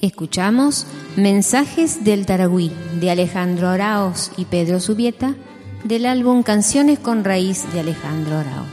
Escuchamos 0.00 0.86
Mensajes 1.16 2.04
del 2.04 2.26
Taragüí 2.26 2.70
de 3.00 3.10
Alejandro 3.10 3.68
Araos 3.68 4.30
y 4.36 4.44
Pedro 4.44 4.78
Subieta 4.78 5.34
del 5.82 6.06
álbum 6.06 6.44
Canciones 6.44 7.00
con 7.00 7.24
Raíz 7.24 7.64
de 7.72 7.80
Alejandro 7.80 8.38
Araos. 8.38 8.68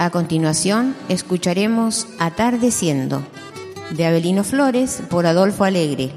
A 0.00 0.10
continuación 0.10 0.96
escucharemos 1.08 2.08
Atardeciendo 2.18 3.22
de 3.90 4.06
Abelino 4.06 4.42
Flores 4.42 5.02
por 5.08 5.26
Adolfo 5.26 5.64
Alegre 5.64 6.10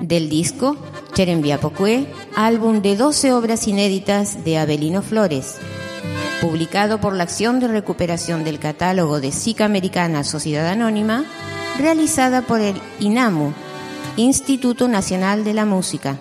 del 0.00 0.28
disco 0.28 0.76
Cherembiapocue, 1.14 2.06
álbum 2.34 2.80
de 2.80 2.96
12 2.96 3.32
obras 3.32 3.68
inéditas 3.68 4.44
de 4.44 4.58
Abelino 4.58 5.02
Flores, 5.02 5.58
publicado 6.40 7.00
por 7.00 7.14
la 7.14 7.24
Acción 7.24 7.60
de 7.60 7.68
Recuperación 7.68 8.44
del 8.44 8.58
Catálogo 8.58 9.20
de 9.20 9.30
SICA 9.30 9.64
Americana 9.64 10.24
Sociedad 10.24 10.68
Anónima, 10.68 11.24
realizada 11.78 12.42
por 12.42 12.60
el 12.60 12.76
INAMU, 13.00 13.52
Instituto 14.16 14.88
Nacional 14.88 15.44
de 15.44 15.54
la 15.54 15.66
Música. 15.66 16.18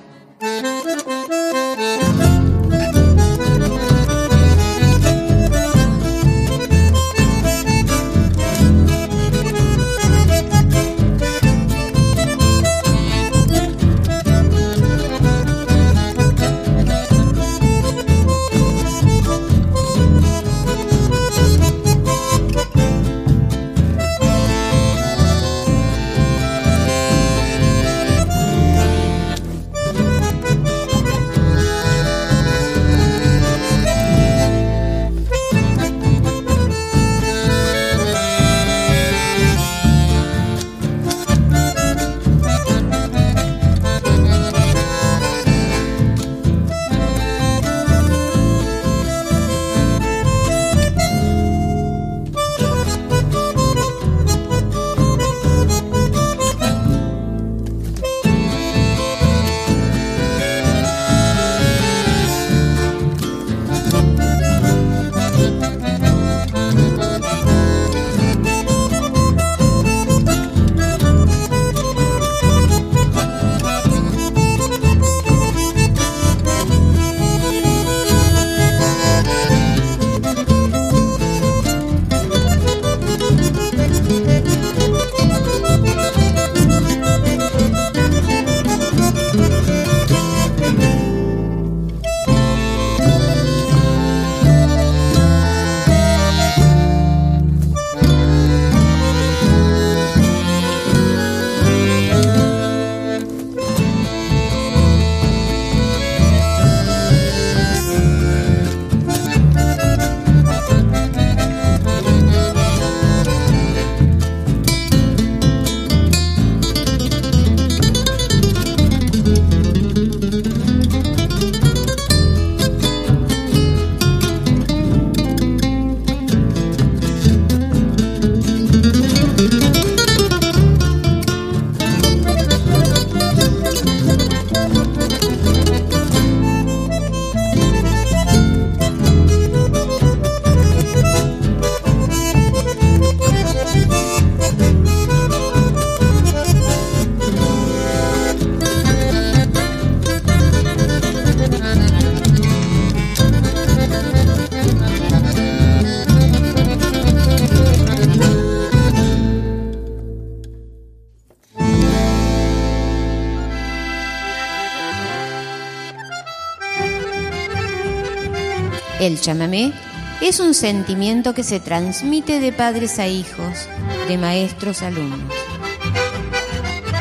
El 169.02 169.20
chamamé 169.20 169.74
es 170.22 170.40
un 170.40 170.54
sentimiento 170.54 171.34
que 171.34 171.44
se 171.44 171.60
transmite 171.60 172.40
de 172.40 172.54
padres 172.54 173.00
a 173.00 173.08
hijos, 173.08 173.68
de 174.08 174.20
maestros 174.20 174.84
a 174.84 174.88
alumnos. 174.90 175.34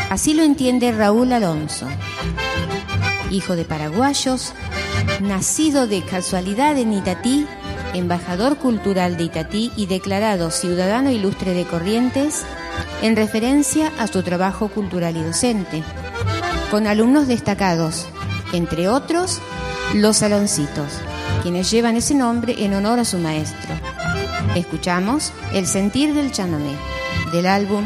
Así 0.09 0.33
lo 0.33 0.43
entiende 0.43 0.93
Raúl 0.93 1.31
Alonso, 1.31 1.87
hijo 3.31 3.55
de 3.55 3.67
paraguayos, 3.67 4.55
nacido 5.21 5.87
de 5.87 6.03
casualidad 6.03 6.79
en 6.79 6.95
Itatí, 6.95 7.47
embajador 7.93 8.57
cultural 8.57 9.19
de 9.19 9.25
Itatí 9.25 9.71
y 9.77 9.85
declarado 9.85 10.51
ciudadano 10.51 11.11
ilustre 11.11 11.53
de 11.53 11.67
Corrientes, 11.67 12.45
en 13.03 13.15
referencia 13.15 13.93
a 13.99 14.07
su 14.07 14.23
trabajo 14.23 14.69
cultural 14.69 15.19
y 15.19 15.23
docente, 15.23 15.83
con 16.71 16.87
alumnos 16.87 17.27
destacados, 17.27 18.07
entre 18.55 18.89
otros 18.89 19.39
los 19.93 20.17
Saloncitos, 20.17 20.95
quienes 21.43 21.71
llevan 21.71 21.97
ese 21.97 22.15
nombre 22.15 22.55
en 22.65 22.75
honor 22.75 22.99
a 22.99 23.05
su 23.05 23.19
maestro. 23.19 23.75
Escuchamos 24.55 25.33
El 25.53 25.67
sentir 25.67 26.15
del 26.15 26.33
chamamé, 26.33 26.75
del 27.33 27.47
álbum 27.47 27.85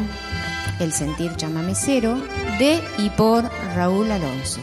El 0.81 0.93
sentir 0.93 1.35
chamamecero 1.37 2.17
de 2.59 2.81
y 2.99 3.11
por 3.11 3.45
Raúl 3.75 4.11
Alonso. 4.11 4.61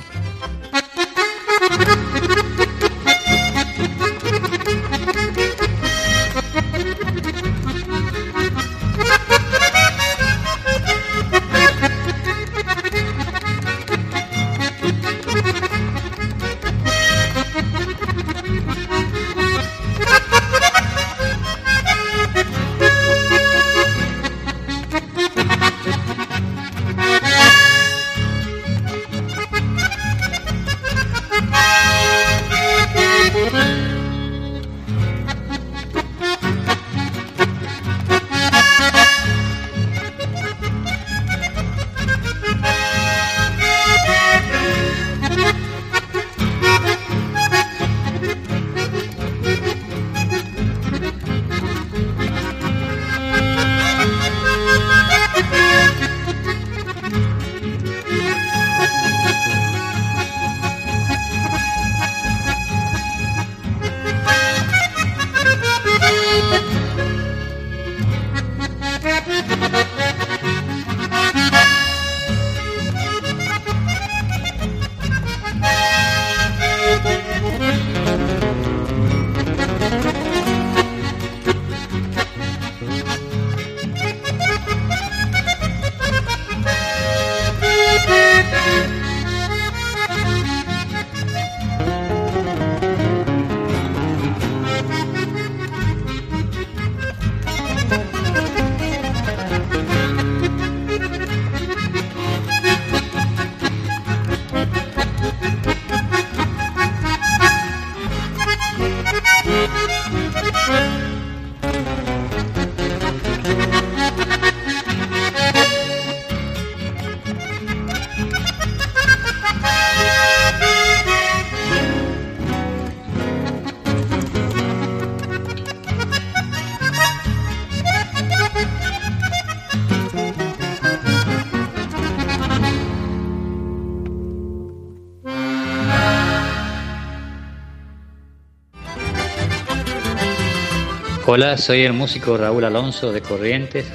Hola, 141.34 141.58
soy 141.58 141.84
el 141.84 141.94
músico 141.94 142.36
Raúl 142.36 142.66
Alonso 142.66 143.14
de 143.14 143.22
Corrientes 143.22 143.86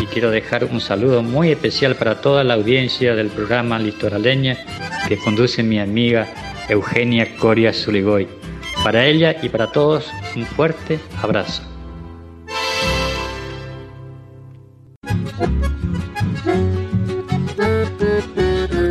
y 0.00 0.06
quiero 0.06 0.30
dejar 0.30 0.64
un 0.64 0.80
saludo 0.80 1.24
muy 1.24 1.50
especial 1.50 1.96
para 1.96 2.20
toda 2.20 2.44
la 2.44 2.54
audiencia 2.54 3.16
del 3.16 3.30
programa 3.30 3.80
Litoraleña 3.80 4.56
que 5.08 5.18
conduce 5.18 5.64
mi 5.64 5.80
amiga 5.80 6.28
Eugenia 6.68 7.34
Coria 7.36 7.72
Zuligoy. 7.72 8.28
Para 8.84 9.04
ella 9.06 9.34
y 9.42 9.48
para 9.48 9.72
todos, 9.72 10.06
un 10.36 10.46
fuerte 10.46 11.00
abrazo. 11.20 11.64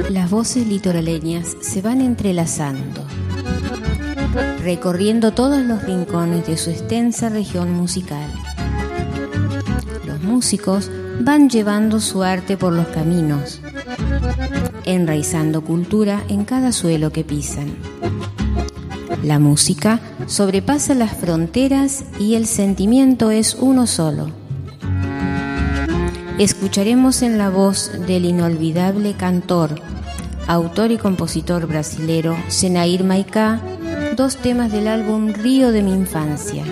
Las 0.09 0.29
voces 0.29 0.67
litoraleñas 0.67 1.55
se 1.61 1.81
van 1.81 2.01
entrelazando 2.01 3.06
recorriendo 4.61 5.31
todos 5.31 5.59
los 5.63 5.83
rincones 5.83 6.45
de 6.47 6.57
su 6.57 6.69
extensa 6.69 7.29
región 7.29 7.71
musical. 7.71 8.29
Los 10.05 10.21
músicos 10.21 10.91
van 11.21 11.49
llevando 11.49 11.99
su 11.99 12.23
arte 12.23 12.57
por 12.57 12.73
los 12.73 12.87
caminos, 12.87 13.61
enraizando 14.85 15.61
cultura 15.61 16.23
en 16.27 16.45
cada 16.45 16.71
suelo 16.71 17.11
que 17.11 17.23
pisan. 17.23 17.75
La 19.23 19.39
música 19.39 19.99
sobrepasa 20.27 20.93
las 20.93 21.13
fronteras 21.13 22.03
y 22.19 22.35
el 22.35 22.45
sentimiento 22.45 23.31
es 23.31 23.55
uno 23.55 23.87
solo. 23.87 24.29
Escucharemos 26.37 27.23
en 27.23 27.37
la 27.37 27.49
voz 27.49 27.91
del 28.05 28.25
inolvidable 28.25 29.13
cantor, 29.13 29.81
autor 30.45 30.91
y 30.91 30.97
compositor 30.97 31.65
brasilero 31.65 32.37
Senair 32.47 33.03
Maicá 33.03 33.59
dos 34.17 34.35
temas 34.35 34.71
del 34.71 34.87
álbum 34.87 35.31
Río 35.31 35.71
de 35.71 35.83
mi 35.83 35.93
infancia. 35.93 36.63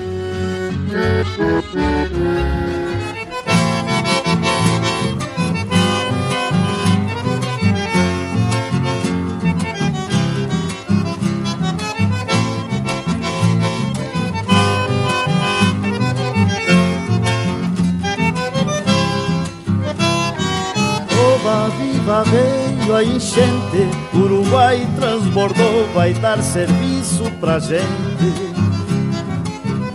Enchente, 23.03 23.89
Uruguai 24.13 24.87
transbordou, 24.95 25.87
vai 25.93 26.13
dar 26.13 26.41
serviço 26.41 27.23
pra 27.39 27.59
gente. 27.59 27.85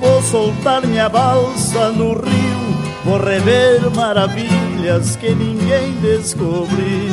Vou 0.00 0.22
soltar 0.22 0.86
minha 0.86 1.08
balsa 1.08 1.90
no 1.90 2.12
rio, 2.12 2.78
vou 3.04 3.18
rever 3.18 3.90
maravilhas 3.94 5.16
que 5.16 5.30
ninguém 5.34 5.92
descobriu. 6.00 7.10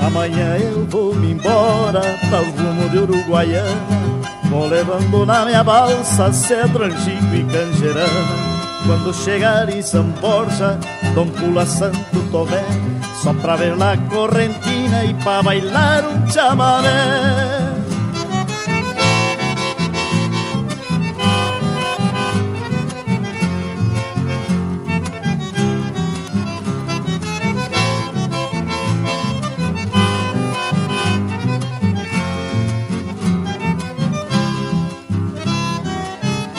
Amanhã 0.00 0.56
eu 0.58 0.84
vou 0.86 1.14
me 1.14 1.32
embora 1.32 2.00
para 2.28 2.42
o 2.42 2.50
rumo 2.50 2.88
de 2.90 2.98
Uruguaiana, 2.98 3.80
vou 4.50 4.66
levando 4.66 5.24
na 5.24 5.44
minha 5.44 5.62
balsa 5.62 6.32
cedro 6.32 6.84
antigo 6.84 7.34
e 7.34 7.44
canjerana. 7.44 8.51
Quando 8.84 9.14
chegar 9.14 9.68
em 9.68 9.80
São 9.80 10.04
Borja, 10.20 10.78
Dom 11.14 11.28
Pula 11.28 11.64
Santo 11.64 11.98
Tomé 12.32 12.64
Só 13.22 13.32
pra 13.34 13.54
ver 13.54 13.76
lá 13.76 13.96
correntina 13.96 15.04
e 15.04 15.14
pra 15.14 15.42
bailar 15.42 16.04
um 16.04 16.26
chamamé 16.28 16.90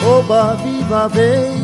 Oba, 0.06 0.54
viva, 0.54 1.08
vem 1.08 1.63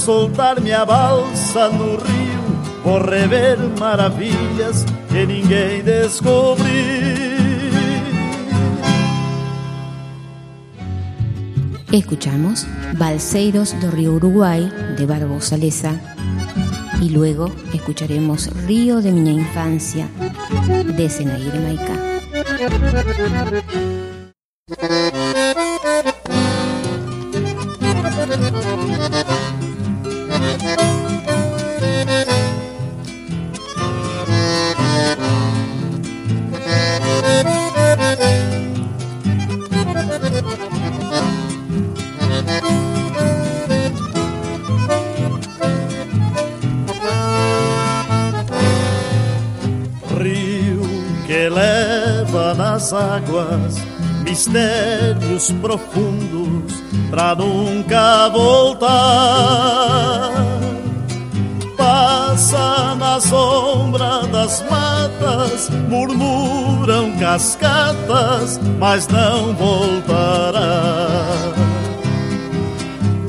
Vou 0.00 0.06
soltar 0.06 0.58
minha 0.62 0.82
balsa 0.86 1.68
no 1.68 1.96
rio, 1.96 2.40
vou 2.82 2.98
rever 3.02 3.58
maravilhas 3.78 4.86
que 5.10 5.26
ninguém 5.26 5.82
descobriu. 5.82 6.64
Escuchamos 11.92 12.66
Balseiros 12.96 13.74
do 13.74 13.90
Río 13.90 14.14
Uruguay 14.14 14.72
de 14.96 15.04
Barbosa 15.04 15.58
Leza 15.58 15.92
y 17.02 17.10
luego 17.10 17.52
escucharemos 17.74 18.48
Río 18.66 19.02
de 19.02 19.12
mi 19.12 19.28
infancia 19.36 20.08
de 20.96 21.10
Senair 21.10 21.60
Maika. 21.60 21.92
Águas 52.92 53.76
mistérios 54.24 55.50
profundos 55.60 56.72
pra 57.10 57.34
nunca 57.34 58.28
voltar. 58.28 58.90
Passa 61.76 62.94
na 62.96 63.20
sombra 63.20 64.22
das 64.26 64.62
matas, 64.70 65.70
murmuram 65.88 67.16
cascatas, 67.18 68.60
mas 68.78 69.08
não 69.08 69.54
voltará. 69.54 71.16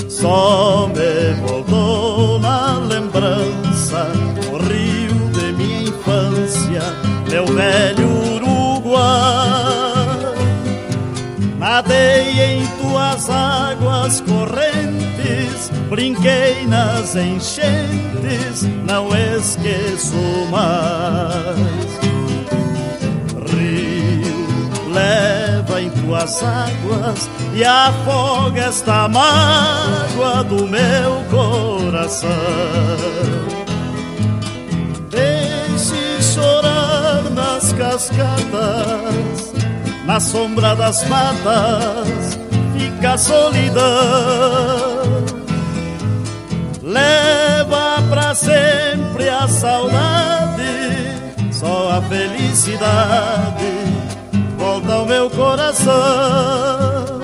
Só 0.07 0.87
me 0.89 1.33
voltou 1.47 2.39
na 2.39 2.77
lembrança 2.77 4.07
o 4.51 4.57
rio 4.57 5.31
de 5.31 5.53
minha 5.53 5.83
infância, 5.83 6.83
meu 7.29 7.45
velho 7.47 8.00
Nadei 11.81 12.39
em 12.39 12.67
tuas 12.77 13.27
águas 13.27 14.21
correntes, 14.21 15.71
brinquei 15.89 16.67
nas 16.67 17.15
enchentes, 17.15 18.61
não 18.85 19.09
esqueço 19.15 20.15
mais. 20.51 21.57
Rio, 23.49 24.93
leva 24.93 25.81
em 25.81 25.89
tuas 25.89 26.43
águas 26.43 27.27
e 27.55 27.63
afoga 27.63 28.65
esta 28.65 29.07
mágoa 29.07 30.43
do 30.43 30.67
meu 30.67 31.23
coração. 31.31 32.29
Deixe 35.09 36.21
chorar 36.21 37.23
nas 37.31 37.73
cascatas, 37.73 39.50
na 40.11 40.19
sombra 40.19 40.75
das 40.75 41.07
matas, 41.07 42.37
fica 42.77 43.13
a 43.13 43.17
solidão. 43.17 43.81
Leva 46.83 48.03
pra 48.09 48.35
sempre 48.35 49.29
a 49.29 49.47
saudade, 49.47 50.63
só 51.53 51.91
a 51.91 52.01
felicidade 52.01 53.71
volta 54.57 54.93
ao 54.95 55.05
meu 55.05 55.29
coração. 55.29 57.20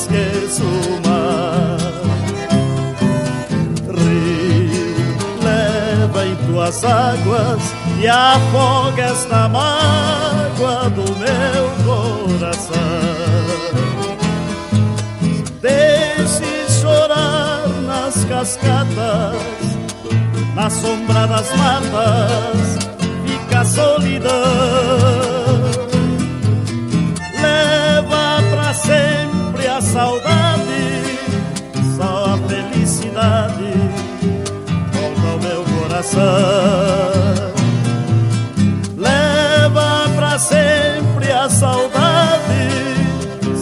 Esqueço 0.00 0.64
mais. 1.04 1.80
Rio, 3.86 4.96
leva 5.42 6.26
em 6.26 6.36
tuas 6.46 6.84
águas 6.84 7.62
e 8.00 8.08
afoga 8.08 9.02
esta 9.02 9.48
mágoa 9.48 10.90
do 10.90 11.04
meu 11.18 11.70
coração. 11.84 12.74
Deixe 15.60 16.80
chorar 16.80 17.68
nas 17.86 18.24
cascatas, 18.24 19.36
na 20.54 20.70
sombra 20.70 21.26
das 21.26 21.54
matas, 21.56 22.78
fica 23.26 23.60
a 23.60 23.64
solidão. 23.64 25.39
Saudade, 30.00 31.18
só 31.96 32.24
a 32.32 32.38
felicidade 32.48 33.72
volta 34.92 35.28
ao 35.30 35.38
meu 35.38 35.64
coração. 35.78 36.22
Leva 38.96 40.08
pra 40.16 40.38
sempre 40.38 41.30
a 41.30 41.50
saudade, 41.50 42.68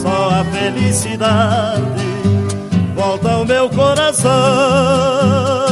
só 0.01 0.31
a 0.31 0.45
felicidade 0.45 2.07
volta 2.95 3.31
ao 3.33 3.45
meu 3.45 3.69
coração. 3.71 5.68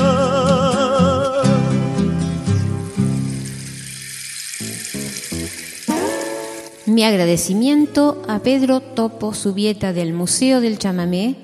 Mi 6.97 7.05
agradecimiento 7.05 8.23
a 8.27 8.39
Pedro 8.39 8.81
Topo 8.81 9.35
Subieta 9.35 9.93
del 9.93 10.15
Museo 10.15 10.63
del 10.63 10.79
Chamamé 10.79 11.35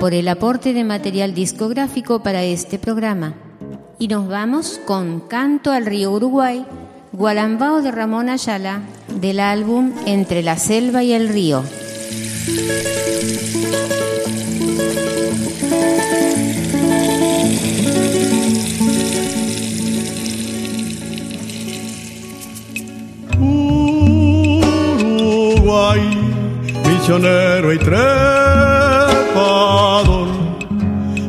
por 0.00 0.14
el 0.14 0.26
aporte 0.26 0.72
de 0.72 0.84
material 0.84 1.34
discográfico 1.34 2.22
para 2.22 2.44
este 2.44 2.78
programa. 2.78 3.34
Y 3.98 4.08
nos 4.08 4.26
vamos 4.26 4.80
con 4.86 5.20
Canto 5.20 5.70
al 5.70 5.84
Río 5.84 6.12
Uruguay, 6.12 6.64
Gualambao 7.12 7.82
de 7.82 7.90
Ramón 7.90 8.30
Ayala, 8.30 8.80
del 9.20 9.40
álbum 9.40 9.92
Entre 10.06 10.42
la 10.42 10.56
selva 10.56 11.02
y 11.02 11.12
el 11.12 11.28
río. 11.28 11.62
Y 27.14 27.78
trepador, 27.78 28.08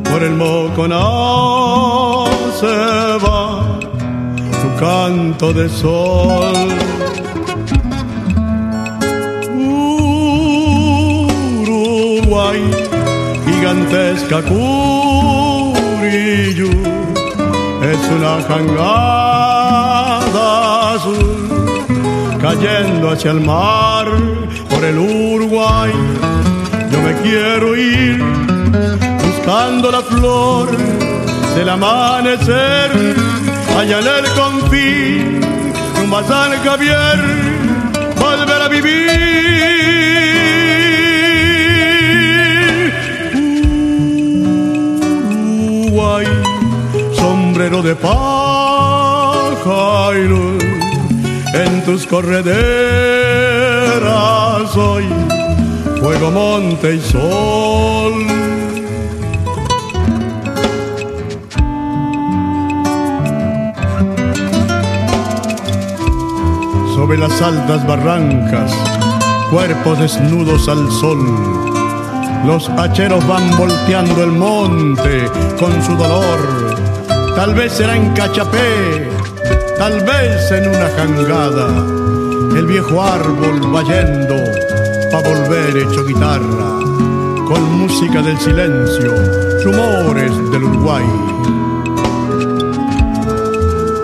por 0.02 0.22
el 0.22 0.30
Moconá 0.30 0.96
se 2.58 3.18
va 3.22 3.78
su 4.62 4.68
canto 4.80 5.52
de 5.52 5.68
sol. 5.68 6.68
Uruguay, 11.60 12.62
gigantesca 13.44 14.40
Curillo, 14.40 14.70
es 17.92 18.00
una 18.16 18.40
jangada 18.48 19.34
azul 20.94 21.44
cayendo 22.40 23.10
hacia 23.10 23.32
el 23.32 23.40
mar 23.40 24.06
el 24.88 24.98
Uruguay. 24.98 25.92
Yo 26.90 27.00
me 27.00 27.14
quiero 27.22 27.76
ir 27.76 28.22
buscando 29.24 29.90
la 29.90 30.02
flor 30.02 30.76
del 31.56 31.68
amanecer 31.68 32.90
allá 33.78 33.98
en 34.00 34.06
el 34.06 34.26
confín, 34.40 35.40
rumbo 35.96 36.18
a 36.18 36.22
Javier, 36.64 37.18
volver 38.16 38.62
a 38.62 38.68
vivir. 38.68 39.34
Uruguay, 45.88 46.26
sombrero 47.14 47.82
de 47.82 47.94
luz 50.28 50.62
en 51.54 51.84
tus 51.84 52.06
hoy, 54.76 55.04
fuego, 56.00 56.30
monte 56.30 56.94
y 56.94 57.00
sol. 57.00 58.14
Sobre 66.94 67.18
las 67.18 67.42
altas 67.42 67.86
barrancas, 67.86 68.72
cuerpos 69.50 69.98
desnudos 69.98 70.68
al 70.68 70.90
sol. 70.90 71.18
Los 72.46 72.68
hacheros 72.70 73.26
van 73.26 73.56
volteando 73.56 74.24
el 74.24 74.32
monte 74.32 75.28
con 75.58 75.72
su 75.82 75.94
dolor. 75.94 76.74
Tal 77.36 77.54
vez 77.54 77.72
será 77.72 77.96
en 77.96 78.12
Cachapé, 78.14 79.08
tal 79.78 80.00
vez 80.04 80.50
en 80.52 80.68
una 80.68 80.88
jangada, 80.96 81.68
el 82.56 82.66
viejo 82.66 83.02
árbol 83.02 83.74
va 83.74 83.82
yendo 83.82 84.36
pa' 85.10 85.20
volver 85.20 85.76
hecho 85.76 86.04
guitarra, 86.04 86.78
con 87.48 87.78
música 87.78 88.22
del 88.22 88.38
silencio, 88.38 89.12
rumores 89.64 90.32
del 90.50 90.64
Uruguay. 90.64 91.04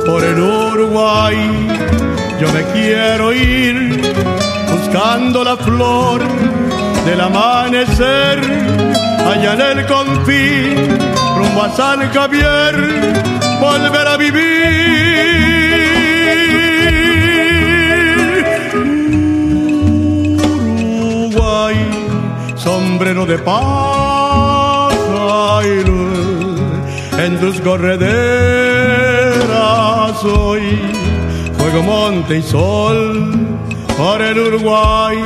Por 0.04 0.24
el 0.24 0.40
Uruguay 0.40 1.68
yo 2.40 2.52
me 2.52 2.62
quiero 2.72 3.32
ir, 3.32 4.00
buscando 4.70 5.44
la 5.44 5.56
flor 5.56 6.22
del 7.04 7.20
amanecer, 7.20 8.40
allá 9.30 9.54
en 9.54 9.78
el 9.78 9.86
confín, 9.86 10.98
rumbo 11.36 11.62
a 11.62 11.70
San 11.76 12.10
Javier, 12.12 12.74
volver 13.60 14.08
a 14.08 14.16
vivir. 14.16 15.49
De 23.30 23.38
paja 23.38 24.90
y 25.64 25.84
luz, 25.84 26.60
en 27.16 27.38
tus 27.38 27.60
correderas 27.60 28.10
hoy, 30.24 30.80
fuego, 31.56 31.82
monte 31.84 32.38
y 32.38 32.42
sol, 32.42 33.38
por 33.96 34.20
el 34.20 34.36
Uruguay, 34.36 35.18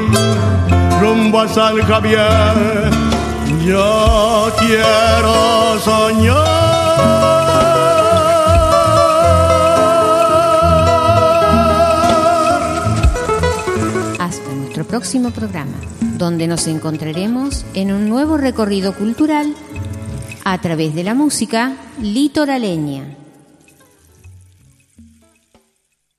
rumbo 1.01 1.41
a 1.41 1.49
San 1.49 1.79
Javier, 1.79 2.91
yo 3.65 4.53
quiero 4.59 5.81
soñar. 5.81 6.35
Hasta 14.19 14.53
nuestro 14.53 14.85
próximo 14.85 15.31
programa, 15.31 15.79
donde 16.25 16.47
nos 16.47 16.67
encontraremos 16.69 17.67
en 17.75 17.93
un 17.93 18.09
nuevo 18.09 18.39
recorrido 18.39 18.95
cultural 18.95 19.55
a 20.43 20.59
través 20.59 20.95
de 20.95 21.05
la 21.05 21.13
música 21.13 21.77
litoraleña. 22.01 23.24